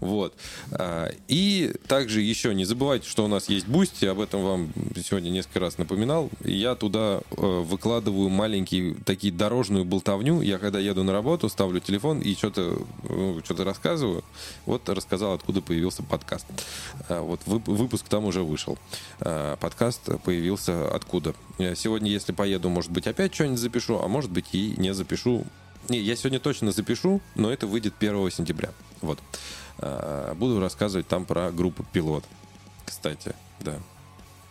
Вот. 0.00 0.34
А, 0.72 1.10
И 1.28 1.74
также 1.86 2.22
еще 2.22 2.54
не 2.54 2.64
забывайте, 2.64 3.08
что 3.08 3.24
у 3.24 3.28
нас 3.28 3.48
есть 3.50 3.66
Boosty, 3.66 4.06
об 4.06 4.20
этом 4.20 4.42
вам 4.42 4.72
сегодня 5.06 5.28
несколько 5.28 5.60
раз 5.60 5.76
напоминал. 5.76 6.30
Я 6.42 6.74
туда 6.74 7.20
э, 7.30 7.62
выкладываю 7.62 8.30
маленькие 8.30 8.94
такие 9.04 9.32
дорожную 9.32 9.84
болтовню. 9.84 10.40
Я 10.40 10.58
когда 10.58 10.78
еду 10.78 11.02
на 11.04 11.12
работу, 11.12 11.48
ставлю 11.48 11.80
телефон 11.80 11.97
и 12.20 12.34
что-то 12.34 12.78
ну, 13.08 13.40
что-то 13.44 13.64
рассказываю. 13.64 14.24
Вот 14.66 14.88
рассказал, 14.88 15.32
откуда 15.34 15.60
появился 15.60 16.02
подкаст. 16.02 16.46
А, 17.08 17.20
Вот 17.20 17.40
вып- 17.46 17.70
выпуск 17.70 18.06
там 18.08 18.24
уже 18.24 18.42
вышел. 18.42 18.78
А, 19.20 19.56
Подкаст 19.56 20.02
появился 20.24 20.94
откуда. 20.94 21.34
Сегодня, 21.76 22.10
если 22.10 22.32
поеду, 22.32 22.68
может 22.68 22.90
быть, 22.90 23.06
опять 23.06 23.34
что-нибудь 23.34 23.58
запишу, 23.58 23.98
а 24.00 24.08
может 24.08 24.30
быть 24.30 24.46
и 24.52 24.74
не 24.76 24.94
запишу. 24.94 25.44
Не, 25.88 25.98
я 26.00 26.16
сегодня 26.16 26.38
точно 26.40 26.72
запишу, 26.72 27.20
но 27.34 27.50
это 27.50 27.66
выйдет 27.66 27.94
1 27.98 28.30
сентября. 28.30 28.70
Вот. 29.00 29.18
А, 29.78 30.34
Буду 30.34 30.60
рассказывать 30.60 31.08
там 31.08 31.24
про 31.24 31.50
группу 31.52 31.84
«Пилот». 31.92 32.24
Кстати, 32.84 33.34
да. 33.60 33.76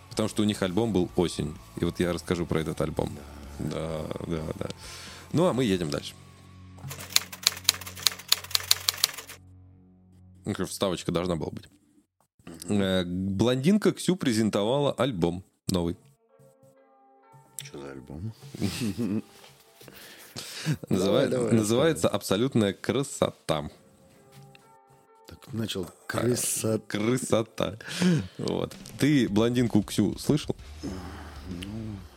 Потому 0.10 0.30
что 0.30 0.42
у 0.42 0.46
них 0.46 0.62
альбом 0.64 0.94
был 0.94 1.10
«Осень». 1.16 1.56
И 1.80 1.86
вот 1.86 2.00
я 2.00 2.12
расскажу 2.14 2.46
про 2.46 2.60
этот 2.62 2.82
альбом. 2.82 3.12
Да, 3.60 4.02
да, 4.28 4.42
да. 4.60 4.68
Ну, 5.34 5.46
а 5.46 5.54
мы 5.54 5.64
едем 5.64 5.90
дальше. 5.90 6.14
Вставочка 10.68 11.12
должна 11.12 11.36
была 11.36 11.52
быть. 11.52 11.68
Э, 12.70 13.04
Блондинка 13.06 13.92
Ксю 13.92 14.16
презентовала 14.16 14.94
альбом 14.94 15.44
новый. 15.70 15.98
Что 17.64 17.80
за 17.82 17.92
альбом? 17.92 18.34
Называется 20.90 22.08
«Абсолютная 22.08 22.74
красота». 22.74 23.70
Так 25.28 25.54
начал 25.54 25.90
крыса. 26.06 26.80
Красота. 26.88 27.78
Вот. 28.38 28.76
Ты 28.98 29.28
блондинку 29.28 29.84
Ксю 29.84 30.18
слышал? 30.18 30.56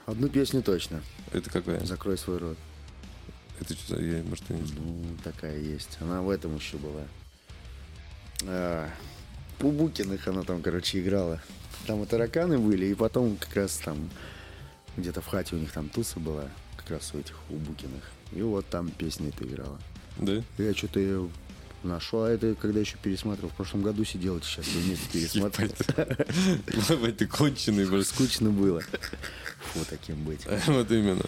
Одну 0.07 0.29
песню 0.29 0.63
точно. 0.63 1.03
Это 1.33 1.51
какая? 1.51 1.85
Закрой 1.85 2.19
свой 2.19 2.39
рот. 2.39 2.59
Это 3.61 3.75
что 3.75 3.97
за... 3.97 4.03
Я, 4.03 4.23
может, 4.23 4.45
я 4.49 4.57
не 4.57 4.67
знаю. 4.67 4.83
Ну, 4.85 5.05
такая 5.23 5.59
есть. 5.59 5.99
Она 6.01 6.23
в 6.23 6.31
этом 6.31 6.57
еще 6.57 6.77
была. 6.79 7.03
А, 8.47 8.89
у 9.61 9.71
Букиных 9.71 10.27
она 10.29 10.43
там, 10.43 10.63
короче, 10.63 11.01
играла. 11.01 11.41
Там 11.87 12.03
и 12.03 12.07
тараканы 12.07 12.59
были, 12.59 12.87
и 12.87 12.95
потом 12.95 13.37
как 13.37 13.55
раз 13.57 13.77
там 13.79 14.11
где-то 14.97 15.21
в 15.21 15.27
хате 15.27 15.57
у 15.57 15.59
них 15.59 15.73
там 15.73 15.89
туса 15.89 16.21
была, 16.21 16.45
как 16.77 16.91
раз 16.91 17.13
у 17.15 17.19
этих, 17.19 17.37
у 17.51 17.55
Букиных. 17.55 18.11
И 18.33 18.43
вот 18.43 18.67
там 18.69 18.91
песня 18.91 19.29
эта 19.29 19.45
играла. 19.45 19.79
Да? 20.19 20.43
Я 20.59 20.75
что-то 20.75 21.29
нашел, 21.85 22.25
а 22.25 22.31
это 22.31 22.55
когда 22.55 22.81
еще 22.81 22.97
пересматривал. 23.03 23.51
В 23.51 23.55
прошлом 23.55 23.83
году 23.83 24.05
сидел, 24.05 24.37
это 24.37 24.47
сейчас 24.47 24.67
вместе 24.67 25.07
пересматривал. 25.13 25.75
Ты 27.13 27.27
конченый. 27.29 28.05
Скучно 28.05 28.51
было. 28.51 28.81
Фу, 29.73 29.81
таким 29.89 30.25
быть. 30.25 30.41
Вот 30.67 30.91
именно. 30.91 31.23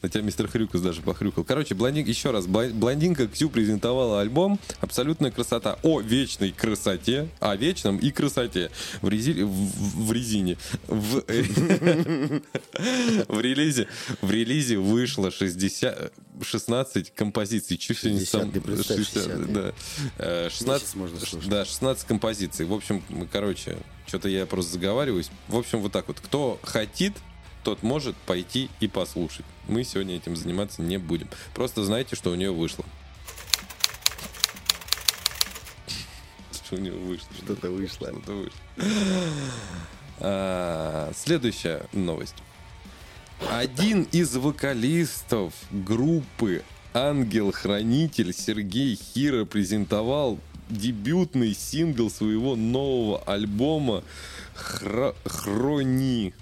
На 0.00 0.08
тебя 0.08 0.22
мистер 0.22 0.46
Хрюкус 0.46 0.80
даже 0.80 1.02
похрюкал. 1.02 1.42
Короче, 1.42 1.74
блондин, 1.74 2.06
еще 2.06 2.30
раз, 2.30 2.46
блондинка 2.46 3.26
Ксю 3.26 3.50
презентовала 3.50 4.20
альбом 4.20 4.60
«Абсолютная 4.80 5.32
красота» 5.32 5.76
о 5.82 6.00
вечной 6.00 6.52
красоте, 6.52 7.28
о 7.40 7.56
вечном 7.56 7.96
и 7.96 8.12
красоте 8.12 8.70
в, 9.02 9.08
рези- 9.08 9.42
в, 9.44 10.06
в 10.06 10.12
резине. 10.12 10.56
В, 10.86 11.24
в 13.28 13.40
релизе, 13.40 13.88
в 14.20 14.30
релизе 14.30 14.78
вышло 14.78 15.32
60, 15.32 16.12
16 16.42 17.14
композиций. 17.14 17.76
Чуть 17.76 18.02
ли 18.04 18.12
не 18.12 18.20
60, 18.20 18.40
сам... 18.40 18.50
ты 18.50 18.60
представь, 18.60 18.98
60, 18.98 19.52
да. 19.52 19.72
Э, 20.18 20.48
16, 20.50 20.82
Месяц 20.82 20.94
можно 20.94 21.20
слушать. 21.20 21.48
да, 21.48 21.64
16 21.64 22.06
композиций. 22.06 22.66
В 22.66 22.72
общем, 22.72 23.02
короче, 23.30 23.78
что-то 24.06 24.28
я 24.28 24.46
просто 24.46 24.72
заговариваюсь. 24.72 25.30
В 25.48 25.56
общем, 25.56 25.80
вот 25.80 25.92
так 25.92 26.08
вот. 26.08 26.20
Кто 26.20 26.58
хотит, 26.62 27.14
тот 27.64 27.82
может 27.82 28.16
пойти 28.16 28.70
и 28.80 28.88
послушать. 28.88 29.44
Мы 29.66 29.84
сегодня 29.84 30.16
этим 30.16 30.36
заниматься 30.36 30.82
не 30.82 30.98
будем. 30.98 31.28
Просто 31.54 31.84
знайте, 31.84 32.16
что 32.16 32.30
у 32.30 32.34
нее 32.34 32.52
вышло. 32.52 32.84
Что 36.52 36.76
у 36.76 36.78
нее 36.78 36.92
вышло. 36.92 37.28
Что-то 37.42 37.70
вышло. 37.70 38.08
Что-то 38.08 38.32
вышло. 38.32 38.58
А, 40.20 41.12
Следующая 41.14 41.86
новость. 41.92 42.34
Один 43.50 44.02
из 44.12 44.36
вокалистов 44.36 45.54
группы 45.70 46.62
Ангел-хранитель 46.92 48.32
Сергей 48.34 48.96
Хиро 48.96 49.44
презентовал 49.44 50.38
дебютный 50.68 51.54
сингл 51.54 52.10
своего 52.10 52.56
нового 52.56 53.22
альбома 53.24 54.02
Хра- 54.54 55.14
Хрони. 55.24 56.34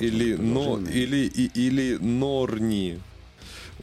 Или, 0.00 0.34
но, 0.36 0.78
или, 0.80 1.26
и- 1.26 1.50
или 1.54 1.96
Норни. 1.98 3.00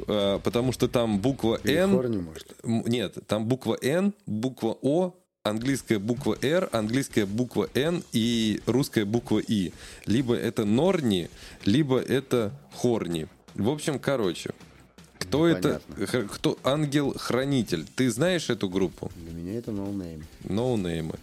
А, 0.08 0.40
Потому 0.40 0.72
что 0.72 0.88
там 0.88 1.20
буква 1.20 1.60
Н. 1.64 1.92
Нет, 2.64 3.18
там 3.28 3.46
буква 3.46 3.78
Н, 3.80 4.12
буква 4.26 4.76
О, 4.82 5.14
английская 5.54 6.00
буква 6.00 6.38
Р, 6.42 6.70
английская 6.72 7.26
буква 7.26 7.70
Н 7.74 8.02
и 8.14 8.62
русская 8.66 9.04
буква 9.04 9.40
И. 9.40 9.74
Либо 10.06 10.36
это 10.36 10.64
Норни, 10.64 11.30
либо 11.66 12.00
это 12.00 12.54
Хорни. 12.74 13.28
В 13.54 13.70
общем, 13.70 14.00
короче, 14.00 14.52
кто 15.20 15.46
это? 15.46 15.82
Непонятно. 15.90 16.08
Х- 16.08 16.34
Кто 16.34 16.58
ангел-хранитель? 16.64 17.86
Ты 17.94 18.10
знаешь 18.10 18.50
эту 18.50 18.70
группу? 18.70 19.12
Для 19.18 19.32
меня 19.34 19.58
это 19.60 19.72
no 19.74 19.89
name. 19.89 20.26
no 20.46 20.63
name 20.63 20.98
ы. 20.98 21.16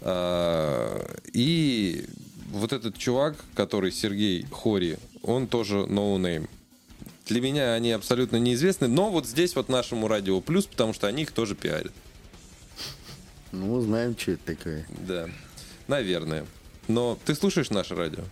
А, 0.00 1.04
И 1.32 2.06
вот 2.52 2.72
этот 2.72 2.96
чувак, 2.96 3.34
который 3.54 3.90
Сергей 3.90 4.46
Хори, 4.52 4.96
он 5.22 5.48
тоже 5.48 5.86
no 5.86 6.04
name. 6.04 6.48
Для 7.26 7.40
меня 7.40 7.72
они 7.74 7.90
абсолютно 7.90 8.36
неизвестны, 8.36 8.86
но 8.86 9.10
вот 9.10 9.26
здесь 9.26 9.56
вот 9.56 9.68
нашему 9.68 10.06
радио 10.06 10.40
плюс, 10.40 10.66
потому 10.66 10.92
что 10.92 11.08
они 11.08 11.24
их 11.24 11.32
тоже 11.32 11.56
пиарят. 11.56 11.92
Ну, 13.52 13.80
знаем, 13.80 14.16
что 14.18 14.32
это 14.32 14.54
такое. 14.54 14.86
Да, 15.06 15.28
наверное. 15.88 16.46
Но 16.88 17.18
ты 17.24 17.34
слушаешь 17.34 17.70
наше 17.70 17.94
радио? 17.94 18.22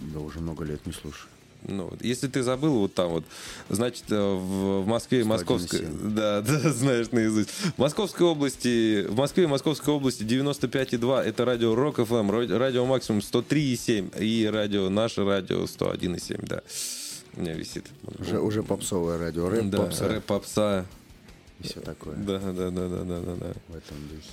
Да 0.00 0.20
уже 0.20 0.40
много 0.40 0.64
лет 0.64 0.84
не 0.86 0.92
слушаю. 0.92 1.28
Ну, 1.68 1.92
если 2.00 2.28
ты 2.28 2.42
забыл 2.42 2.78
вот 2.78 2.94
там 2.94 3.08
вот, 3.10 3.24
значит, 3.68 4.04
э, 4.10 4.14
в, 4.14 4.82
в 4.82 4.86
Москве 4.86 5.20
и 5.20 5.22
101,7. 5.22 5.26
Московской... 5.26 5.80
Да, 6.02 6.40
да, 6.40 6.72
знаешь 6.72 7.10
наизусть. 7.10 7.50
В 7.50 7.78
Московской 7.78 8.26
области, 8.26 9.04
в 9.06 9.16
Москве 9.16 9.44
и 9.44 9.46
Московской 9.46 9.92
области 9.92 10.22
95,2 10.22 11.22
это 11.22 11.44
радио 11.44 11.74
Рок 11.74 11.96
ФМ, 11.96 12.30
радио 12.30 12.84
Максимум 12.84 13.20
103,7 13.20 14.22
и 14.22 14.46
радио 14.46 14.88
наше 14.90 15.24
радио 15.24 15.64
101,7, 15.64 16.46
да. 16.46 16.62
У 17.34 17.40
меня 17.40 17.54
висит. 17.54 17.86
Уже, 18.18 18.40
уже 18.40 18.62
попсовое 18.62 19.18
радио, 19.18 19.48
рэп, 19.48 19.66
да, 19.66 19.78
попса 19.78 20.08
рэп, 20.08 20.24
попса. 20.24 20.86
и 21.60 21.64
все 21.64 21.80
такое 21.80 22.14
Да, 22.14 22.38
да, 22.38 22.52
да, 22.52 22.70
да, 22.70 22.88
да, 22.88 23.04
да, 23.04 23.34
да. 23.34 23.52
в 23.68 23.76
этом 23.76 23.96
духе. 24.08 24.30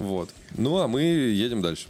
Вот. 0.00 0.30
Ну, 0.56 0.78
а 0.78 0.88
мы 0.88 1.02
едем 1.02 1.62
дальше. 1.62 1.86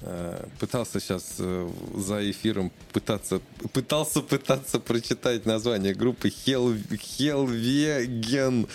Э, 0.00 0.44
Пытался 0.60 1.00
сейчас 1.00 1.36
э, 1.38 1.68
за 1.96 2.30
эфиром 2.30 2.70
пытаться, 2.92 3.40
пытался 3.72 4.20
пытаться 4.20 4.78
прочитать 4.78 5.44
название 5.44 5.92
группы 5.92 6.30
Хел, 6.30 6.74
Хелвеген. 7.00 8.68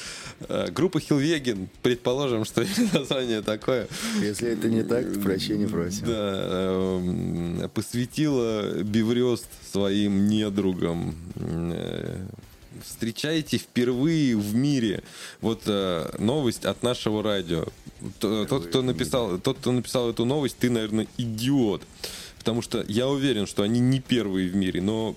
Э, 0.49 0.69
Группа 0.69 0.99
Хелвеген, 0.99 1.69
предположим, 1.81 2.43
что 2.43 2.65
название 2.93 3.41
такое. 3.41 3.87
Если 4.19 4.49
это 4.49 4.69
не 4.69 4.83
так, 4.83 5.11
то 5.13 5.19
прощения 5.21 5.67
просим. 5.67 6.05
Да, 6.07 6.45
эм, 6.45 7.69
посвятила 7.73 8.83
Биврёст 8.83 9.47
своим 9.71 10.27
недругам. 10.27 11.15
Э, 12.75 12.79
Встречаете 12.85 13.57
впервые 13.57 14.35
в 14.37 14.55
мире. 14.55 15.03
Вот 15.41 15.63
э, 15.67 16.15
новость 16.19 16.65
от 16.65 16.83
нашего 16.83 17.21
радио. 17.23 17.65
Т- 18.19 18.45
Тот, 18.45 18.67
кто 18.67 18.81
написал, 18.81 19.37
тот, 19.39 19.57
кто 19.59 19.71
написал 19.71 20.09
эту 20.09 20.25
новость, 20.25 20.57
ты, 20.57 20.69
наверное, 20.69 21.07
идиот. 21.17 21.81
Потому 22.39 22.61
что 22.61 22.83
я 22.87 23.07
уверен, 23.07 23.47
что 23.47 23.63
они 23.63 23.79
не 23.79 23.99
первые 24.01 24.49
в 24.49 24.55
мире, 24.55 24.81
но 24.81 25.15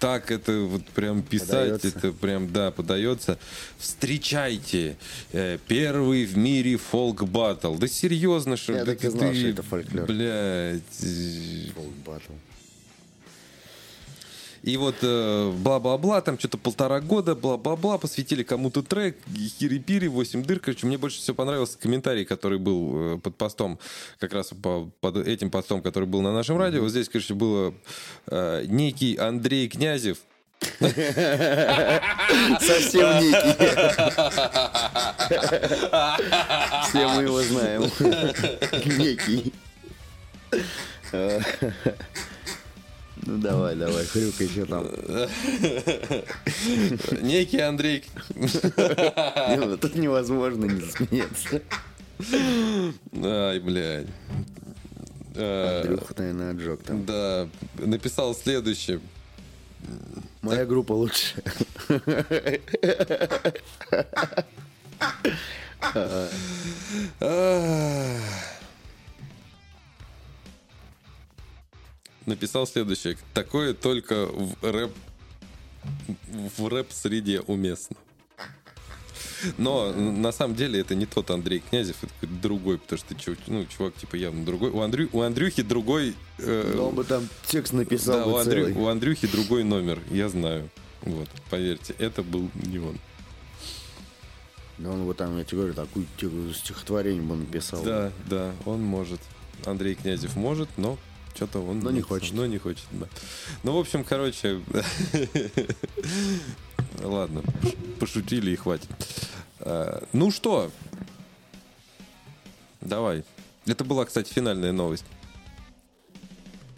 так 0.00 0.30
это 0.30 0.60
вот 0.60 0.84
прям 0.88 1.22
писать, 1.22 1.48
Подается. 1.82 1.88
это 1.88 2.12
прям, 2.12 2.52
да, 2.52 2.70
подается. 2.70 3.38
Встречайте, 3.78 4.96
э, 5.32 5.58
первый 5.68 6.24
в 6.26 6.36
мире 6.36 6.76
фолк 6.76 7.22
батл. 7.24 7.74
Да 7.74 7.86
серьезно, 7.88 8.56
что 8.56 8.72
Я 8.72 8.84
да 8.84 8.92
так 8.92 9.04
и 9.04 9.08
знал, 9.08 9.32
что 9.34 9.46
это 9.48 9.62
фольклор. 9.62 10.06
Блядь. 10.06 10.82
э, 11.02 11.66
Фолк 11.74 11.92
батл. 12.04 12.32
И 14.64 14.78
вот 14.78 14.94
э, 15.02 15.52
бла-бла-бла, 15.58 16.22
там 16.22 16.38
что-то 16.38 16.56
полтора 16.56 17.00
года, 17.00 17.34
бла-бла-бла, 17.34 17.98
посвятили 17.98 18.42
кому-то 18.42 18.82
трек, 18.82 19.18
хири-пири, 19.60 20.08
8 20.08 20.42
дыр. 20.42 20.58
Короче, 20.58 20.86
мне 20.86 20.96
больше 20.96 21.18
всего 21.18 21.34
понравился 21.34 21.76
комментарий, 21.78 22.24
который 22.24 22.58
был 22.58 23.16
э, 23.16 23.18
под 23.18 23.36
постом, 23.36 23.78
как 24.18 24.32
раз 24.32 24.52
по- 24.62 24.90
под 25.00 25.18
этим 25.18 25.50
постом, 25.50 25.82
который 25.82 26.08
был 26.08 26.22
на 26.22 26.32
нашем 26.32 26.56
радио. 26.56 26.80
Вот 26.80 26.88
здесь, 26.90 27.10
короче, 27.10 27.34
было 27.34 27.74
э, 28.28 28.64
некий 28.66 29.16
Андрей 29.16 29.68
Князев, 29.68 30.18
Совсем 32.60 33.18
некий. 33.20 33.54
Все 36.88 37.08
мы 37.08 37.22
его 37.24 37.42
знаем. 37.42 37.82
Некий. 38.98 39.52
Ну 43.26 43.38
давай, 43.38 43.74
давай, 43.74 44.04
хрюкай, 44.04 44.48
что 44.48 44.66
там. 44.66 44.86
некий 47.22 47.60
Андрей... 47.60 48.04
Ну, 48.34 49.76
Тут 49.78 49.94
невозможно 49.94 50.66
не 50.66 50.80
смеяться. 50.80 51.62
Ай, 53.22 53.60
блядь. 53.60 54.08
Э, 55.34 55.80
Андрюха, 55.80 56.14
наверное, 56.18 56.50
отжег 56.52 56.82
там. 56.82 57.04
Да, 57.06 57.48
написал 57.78 58.34
следующее. 58.34 59.00
Моя 60.42 60.66
группа 60.66 60.92
лучше. 60.92 61.42
Написал 72.26 72.66
следующее. 72.66 73.16
Такое 73.34 73.74
только 73.74 74.26
в 74.26 74.54
рэп 74.62 74.92
в 76.56 76.68
рэп 76.68 76.90
среде 76.92 77.40
уместно. 77.40 77.96
Но 79.58 79.92
на 79.92 80.32
самом 80.32 80.54
деле 80.56 80.80
это 80.80 80.94
не 80.94 81.04
тот 81.04 81.30
Андрей 81.30 81.60
Князев, 81.68 81.96
это 82.02 82.26
другой, 82.26 82.78
потому 82.78 82.98
что 82.98 83.36
ну, 83.46 83.66
чувак 83.66 83.94
типа 83.94 84.16
явно 84.16 84.44
другой. 84.46 84.70
У, 84.70 84.80
Андрю, 84.80 85.08
у 85.12 85.20
Андрюхи 85.20 85.62
другой... 85.62 86.14
э, 86.38 86.72
Да 86.74 86.82
он 86.82 86.94
бы 86.94 87.04
там 87.04 87.28
текст 87.46 87.74
написал 87.74 88.20
да, 88.20 88.24
бы 88.24 88.32
у, 88.32 88.36
Андрю- 88.36 88.66
целый. 88.68 88.72
у 88.82 88.86
Андрюхи 88.88 89.26
другой 89.26 89.62
номер, 89.64 90.00
я 90.10 90.30
знаю. 90.30 90.70
Вот, 91.02 91.28
поверьте, 91.50 91.94
это 91.98 92.22
был 92.22 92.50
не 92.54 92.78
он. 92.78 92.98
Да 94.78 94.90
он 94.90 95.06
бы 95.06 95.12
там, 95.12 95.36
я 95.36 95.44
тебе 95.44 95.58
говорю, 95.58 95.74
такую 95.74 96.06
стихотворение 96.54 97.22
бы 97.22 97.36
написал. 97.36 97.82
Да, 97.82 98.12
да, 98.26 98.54
он 98.64 98.82
может. 98.82 99.20
Андрей 99.66 99.94
Князев 99.94 100.36
может, 100.36 100.68
но 100.78 100.98
что-то 101.34 101.60
он... 101.60 101.80
Но 101.80 101.90
не 101.90 102.00
хочет. 102.00 102.32
Но 102.34 102.46
не 102.46 102.58
хочет, 102.58 102.84
да. 102.92 103.06
Ну, 103.62 103.76
в 103.76 103.78
общем, 103.78 104.04
короче... 104.04 104.60
Ладно, 107.02 107.42
пош- 107.62 107.76
пошутили 107.98 108.52
и 108.52 108.56
хватит. 108.56 108.88
А, 109.60 110.04
Ну 110.12 110.30
что? 110.30 110.70
Давай. 112.80 113.24
Это 113.66 113.84
была, 113.84 114.04
кстати, 114.04 114.32
финальная 114.32 114.72
новость. 114.72 115.04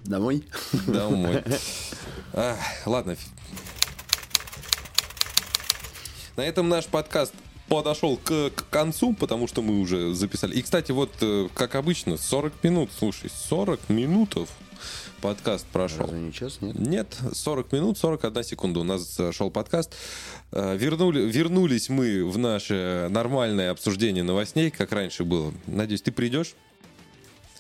Домой? 0.05 0.45
Домой. 0.87 1.43
Ладно. 2.87 3.17
На 6.37 6.43
этом 6.43 6.69
наш 6.69 6.87
подкаст 6.87 7.35
подошел 7.69 8.17
к, 8.17 8.51
к 8.51 8.69
концу, 8.71 9.13
потому 9.15 9.47
что 9.49 9.63
мы 9.63 9.81
уже 9.81 10.15
записали. 10.15 10.55
И, 10.55 10.63
кстати, 10.63 10.93
вот, 10.93 11.11
э, 11.21 11.49
как 11.55 11.75
обычно, 11.75 12.17
40 12.17 12.63
минут, 12.65 12.91
слушай, 12.97 13.31
40 13.49 13.89
минутов 13.89 14.49
подкаст 15.21 15.67
прошел. 15.67 16.01
Разве 16.07 16.21
не 16.21 16.33
час, 16.33 16.59
нет? 16.61 16.79
Нет, 16.79 17.17
40 17.33 17.73
минут, 17.73 17.99
41 17.99 18.45
секунда 18.45 18.81
у 18.81 18.85
нас 18.85 19.19
шел 19.33 19.51
подкаст. 19.51 19.95
Э, 20.53 20.77
Вернули, 20.77 21.21
вернулись 21.21 21.89
мы 21.89 22.25
в 22.25 22.39
наше 22.39 23.09
нормальное 23.11 23.71
обсуждение 23.71 24.23
новостей, 24.23 24.71
как 24.71 24.93
раньше 24.93 25.25
было. 25.25 25.53
Надеюсь, 25.67 26.03
ты 26.03 26.13
придешь 26.13 26.55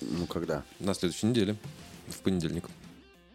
Ну, 0.01 0.27
когда? 0.27 0.62
на 0.79 0.95
следующей 0.95 1.27
неделе, 1.27 1.57
в 2.09 2.19
понедельник. 2.19 2.64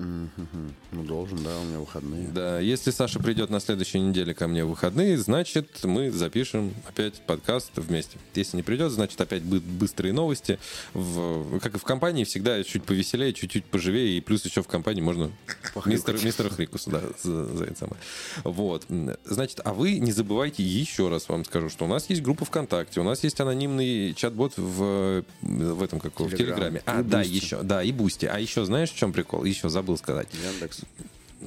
Ну, 0.01 1.03
должен, 1.03 1.41
да, 1.43 1.57
у 1.59 1.63
меня 1.63 1.79
выходные. 1.79 2.27
Да, 2.29 2.59
если 2.59 2.91
Саша 2.91 3.19
придет 3.19 3.49
на 3.49 3.59
следующей 3.59 3.99
неделе 3.99 4.33
ко 4.33 4.47
мне 4.47 4.65
в 4.65 4.69
выходные, 4.69 5.17
значит, 5.17 5.83
мы 5.83 6.11
запишем 6.11 6.73
опять 6.87 7.21
подкаст 7.25 7.71
вместе. 7.75 8.17
Если 8.35 8.57
не 8.57 8.63
придет, 8.63 8.91
значит, 8.91 9.19
опять 9.21 9.43
будут 9.43 9.63
быстрые 9.63 10.13
новости. 10.13 10.59
В- 10.93 11.59
как 11.59 11.75
и 11.75 11.77
в 11.77 11.83
компании, 11.83 12.23
всегда 12.23 12.63
чуть 12.63 12.83
повеселее, 12.83 13.33
чуть-чуть 13.33 13.65
поживее, 13.65 14.17
и 14.17 14.21
плюс 14.21 14.43
еще 14.45 14.61
в 14.63 14.67
компании 14.67 15.01
можно 15.01 15.31
мистер, 15.85 16.17
мистера 16.23 16.49
Хрикуса, 16.49 16.89
да, 16.89 17.01
за, 17.23 17.45
за 17.55 17.63
это 17.65 17.77
самое. 17.77 17.97
Вот. 18.43 18.85
Значит, 19.25 19.61
а 19.63 19.73
вы 19.73 19.99
не 19.99 20.11
забывайте, 20.11 20.63
еще 20.63 21.09
раз 21.09 21.29
вам 21.29 21.45
скажу, 21.45 21.69
что 21.69 21.85
у 21.85 21.87
нас 21.87 22.09
есть 22.09 22.21
группа 22.21 22.45
ВКонтакте, 22.45 22.99
у 22.99 23.03
нас 23.03 23.23
есть 23.23 23.39
анонимный 23.39 24.13
чат-бот 24.13 24.53
в, 24.57 25.23
в 25.41 25.83
этом, 25.83 25.99
как 25.99 26.17
его, 26.19 26.27
в 26.27 26.31
Телеграм. 26.35 26.57
Телеграме. 26.57 26.83
А, 26.85 27.01
И 27.01 27.03
да, 27.03 27.17
Boosty. 27.19 27.33
еще, 27.33 27.61
да, 27.63 27.83
и 27.83 27.91
Boosty. 27.91 28.25
А 28.25 28.39
еще 28.39 28.65
знаешь, 28.65 28.91
в 28.91 28.95
чем 28.97 29.13
прикол? 29.13 29.43
Еще 29.43 29.69
забыл 29.69 29.90
сказать. 29.97 30.27
Яндекс. 30.33 30.81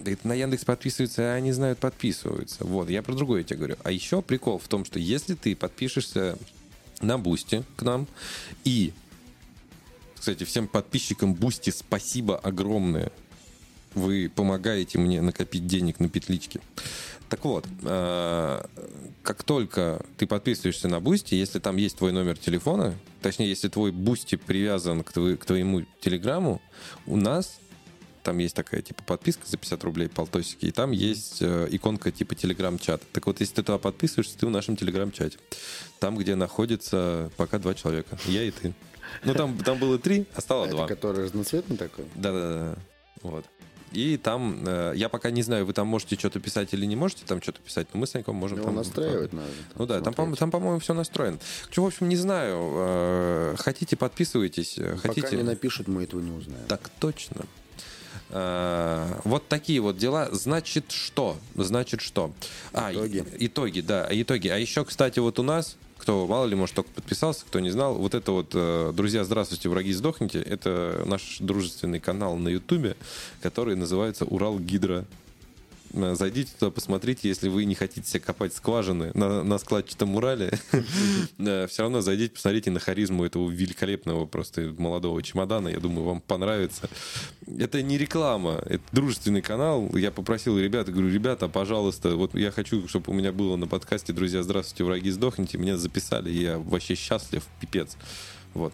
Это 0.04 0.26
на 0.26 0.34
Яндекс 0.34 0.64
подписываются, 0.64 1.32
а 1.32 1.34
они 1.36 1.52
знают, 1.52 1.78
подписываются. 1.78 2.64
Вот, 2.64 2.90
я 2.90 3.02
про 3.02 3.14
другое 3.14 3.44
тебе 3.44 3.58
говорю. 3.58 3.76
А 3.84 3.92
еще 3.92 4.22
прикол 4.22 4.58
в 4.58 4.66
том, 4.66 4.84
что 4.84 4.98
если 4.98 5.34
ты 5.34 5.54
подпишешься 5.54 6.36
на 7.00 7.18
Boosty 7.18 7.62
к 7.76 7.82
нам 7.82 8.06
и, 8.64 8.92
кстати, 10.16 10.44
всем 10.44 10.68
подписчикам 10.68 11.34
Boosty 11.34 11.70
спасибо 11.70 12.36
огромное. 12.38 13.12
Вы 13.94 14.30
помогаете 14.34 14.98
мне 14.98 15.22
накопить 15.22 15.66
денег 15.66 16.00
на 16.00 16.08
петличке. 16.08 16.60
Так 17.28 17.44
вот, 17.44 17.66
э, 17.82 18.64
как 19.22 19.42
только 19.44 20.04
ты 20.18 20.26
подписываешься 20.26 20.88
на 20.88 21.00
Boosty, 21.00 21.34
если 21.34 21.58
там 21.58 21.76
есть 21.76 21.96
твой 21.96 22.12
номер 22.12 22.36
телефона, 22.36 22.94
точнее, 23.22 23.48
если 23.48 23.68
твой 23.68 23.92
Boosty 23.92 24.36
привязан 24.36 25.02
к 25.02 25.12
твоему 25.12 25.84
телеграмму, 26.00 26.60
у 27.06 27.16
нас 27.16 27.60
там 28.24 28.38
есть 28.38 28.56
такая 28.56 28.82
типа 28.82 29.02
подписка 29.04 29.42
за 29.46 29.56
50 29.56 29.84
рублей 29.84 30.08
полтосики, 30.08 30.66
и 30.66 30.70
там 30.72 30.90
есть 30.90 31.38
э, 31.42 31.68
иконка 31.70 32.10
типа 32.10 32.34
телеграм-чата. 32.34 33.04
Так 33.12 33.26
вот, 33.26 33.38
если 33.40 33.54
ты 33.56 33.62
туда 33.62 33.78
подписываешься, 33.78 34.36
ты 34.38 34.46
в 34.46 34.50
нашем 34.50 34.76
телеграм-чате. 34.76 35.38
Там, 36.00 36.16
где 36.16 36.34
находится 36.34 37.30
пока 37.36 37.58
два 37.58 37.74
человека. 37.74 38.18
Я 38.26 38.42
и 38.42 38.50
ты. 38.50 38.72
Ну, 39.24 39.34
там, 39.34 39.56
там 39.58 39.78
было 39.78 39.98
три, 39.98 40.26
а 40.34 40.40
стало 40.40 40.64
Это 40.64 40.74
два. 40.74 40.86
который 40.88 41.24
разноцветный 41.24 41.76
такой? 41.76 42.06
Да-да-да. 42.16 42.76
Вот. 43.22 43.44
И 43.92 44.16
там, 44.16 44.64
э, 44.66 44.94
я 44.96 45.08
пока 45.08 45.30
не 45.30 45.42
знаю, 45.42 45.66
вы 45.66 45.72
там 45.72 45.86
можете 45.86 46.16
что-то 46.16 46.40
писать 46.40 46.74
или 46.74 46.84
не 46.84 46.96
можете 46.96 47.24
там 47.26 47.40
что-то 47.40 47.60
писать, 47.60 47.86
но 47.92 48.00
мы 48.00 48.08
с 48.08 48.10
Саньком 48.10 48.34
можем 48.34 48.56
Его 48.58 48.66
там... 48.66 48.74
настраивать 48.76 49.32
надо. 49.32 49.46
Ну 49.76 49.86
да, 49.86 50.00
там, 50.00 50.12
по- 50.14 50.34
там, 50.34 50.50
по-моему, 50.50 50.80
все 50.80 50.94
настроено. 50.94 51.38
Что, 51.70 51.84
в 51.84 51.86
общем, 51.86 52.08
не 52.08 52.16
знаю. 52.16 52.56
э, 52.74 53.54
Хотите, 53.58 53.96
подписывайтесь. 53.96 54.78
э, 54.78 54.96
Пока 54.96 55.08
Хотите... 55.08 55.36
не 55.36 55.44
напишут, 55.44 55.86
мы 55.86 56.02
этого 56.02 56.20
не 56.20 56.32
узнаем. 56.32 56.66
Так 56.66 56.90
точно. 56.98 57.42
А, 58.36 59.20
Вот 59.24 59.46
такие 59.48 59.80
вот 59.80 59.96
дела. 59.96 60.28
Значит, 60.32 60.90
что? 60.90 61.36
Значит, 61.54 62.00
что? 62.00 62.32
А, 62.72 62.92
Итоги. 62.92 63.24
итоги, 63.38 63.80
да, 63.80 64.08
итоги. 64.10 64.48
А 64.48 64.56
еще, 64.58 64.84
кстати, 64.84 65.20
вот 65.20 65.38
у 65.38 65.44
нас, 65.44 65.76
кто, 65.98 66.26
мало 66.26 66.46
ли, 66.46 66.56
может, 66.56 66.74
только 66.74 66.90
подписался, 66.90 67.44
кто 67.46 67.60
не 67.60 67.70
знал, 67.70 67.94
вот 67.94 68.12
это 68.14 68.32
вот 68.32 68.50
э, 68.52 68.92
«Друзья, 68.92 69.22
здравствуйте, 69.24 69.68
враги, 69.68 69.92
сдохните»— 69.92 70.40
это 70.42 71.04
наш 71.06 71.36
дружественный 71.38 72.00
канал 72.00 72.36
на 72.36 72.48
Ютубе, 72.48 72.96
который 73.40 73.76
называется 73.76 74.24
«Урал 74.24 74.58
Гидро». 74.58 75.04
Э, 75.94 76.14
Зайдите 76.14 76.52
туда, 76.58 76.70
посмотрите, 76.70 77.28
если 77.28 77.48
вы 77.48 77.64
не 77.64 77.74
хотите 77.74 78.08
себе 78.08 78.20
копать 78.20 78.54
скважины 78.54 79.12
на, 79.14 79.42
на 79.42 79.58
складчатом 79.58 80.16
Урале. 80.16 80.52
Все 81.38 81.82
равно 81.82 82.00
зайдите, 82.00 82.34
посмотрите 82.34 82.70
на 82.70 82.80
харизму 82.80 83.24
этого 83.24 83.48
великолепного 83.50 84.26
просто 84.26 84.74
молодого 84.76 85.22
чемодана. 85.22 85.68
Я 85.68 85.78
думаю, 85.78 86.04
вам 86.04 86.20
понравится. 86.20 86.88
Это 87.46 87.82
не 87.82 87.98
реклама, 87.98 88.62
это 88.66 88.82
дружественный 88.92 89.42
канал. 89.42 89.94
Я 89.94 90.10
попросил 90.10 90.58
ребят, 90.58 90.88
говорю, 90.88 91.10
ребята, 91.10 91.48
пожалуйста, 91.48 92.16
вот 92.16 92.34
я 92.34 92.50
хочу, 92.50 92.88
чтобы 92.88 93.12
у 93.12 93.14
меня 93.14 93.32
было 93.32 93.56
на 93.56 93.66
подкасте 93.66 94.12
«Друзья, 94.12 94.42
здравствуйте, 94.42 94.84
враги, 94.84 95.10
сдохните». 95.10 95.58
Меня 95.58 95.76
записали, 95.76 96.30
я 96.30 96.58
вообще 96.58 96.94
счастлив, 96.94 97.44
пипец. 97.60 97.96
Вот. 98.54 98.72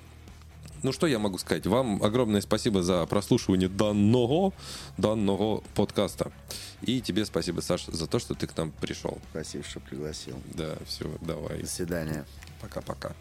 Ну, 0.83 0.93
что 0.93 1.07
я 1.07 1.19
могу 1.19 1.39
сказать? 1.39 1.67
Вам 1.67 2.03
огромное 2.03 2.41
спасибо 2.41 2.83
за 2.83 3.05
прослушивание 3.07 3.69
данного, 3.69 4.53
данного 4.97 5.63
подкаста. 5.75 6.33
И 6.83 7.01
тебе 7.01 7.25
спасибо, 7.25 7.61
Саша, 7.61 7.93
за 7.93 8.07
то, 8.07 8.19
что 8.19 8.35
ты 8.35 8.47
к 8.47 8.57
нам 8.57 8.73
пришел. 8.73 9.19
Спасибо, 9.31 9.65
что 9.65 9.81
пригласил. 9.81 10.41
Да, 10.55 10.77
все, 10.87 11.07
давай. 11.21 11.61
До 11.61 11.67
свидания. 11.67 12.25
Пока-пока. 12.61 13.15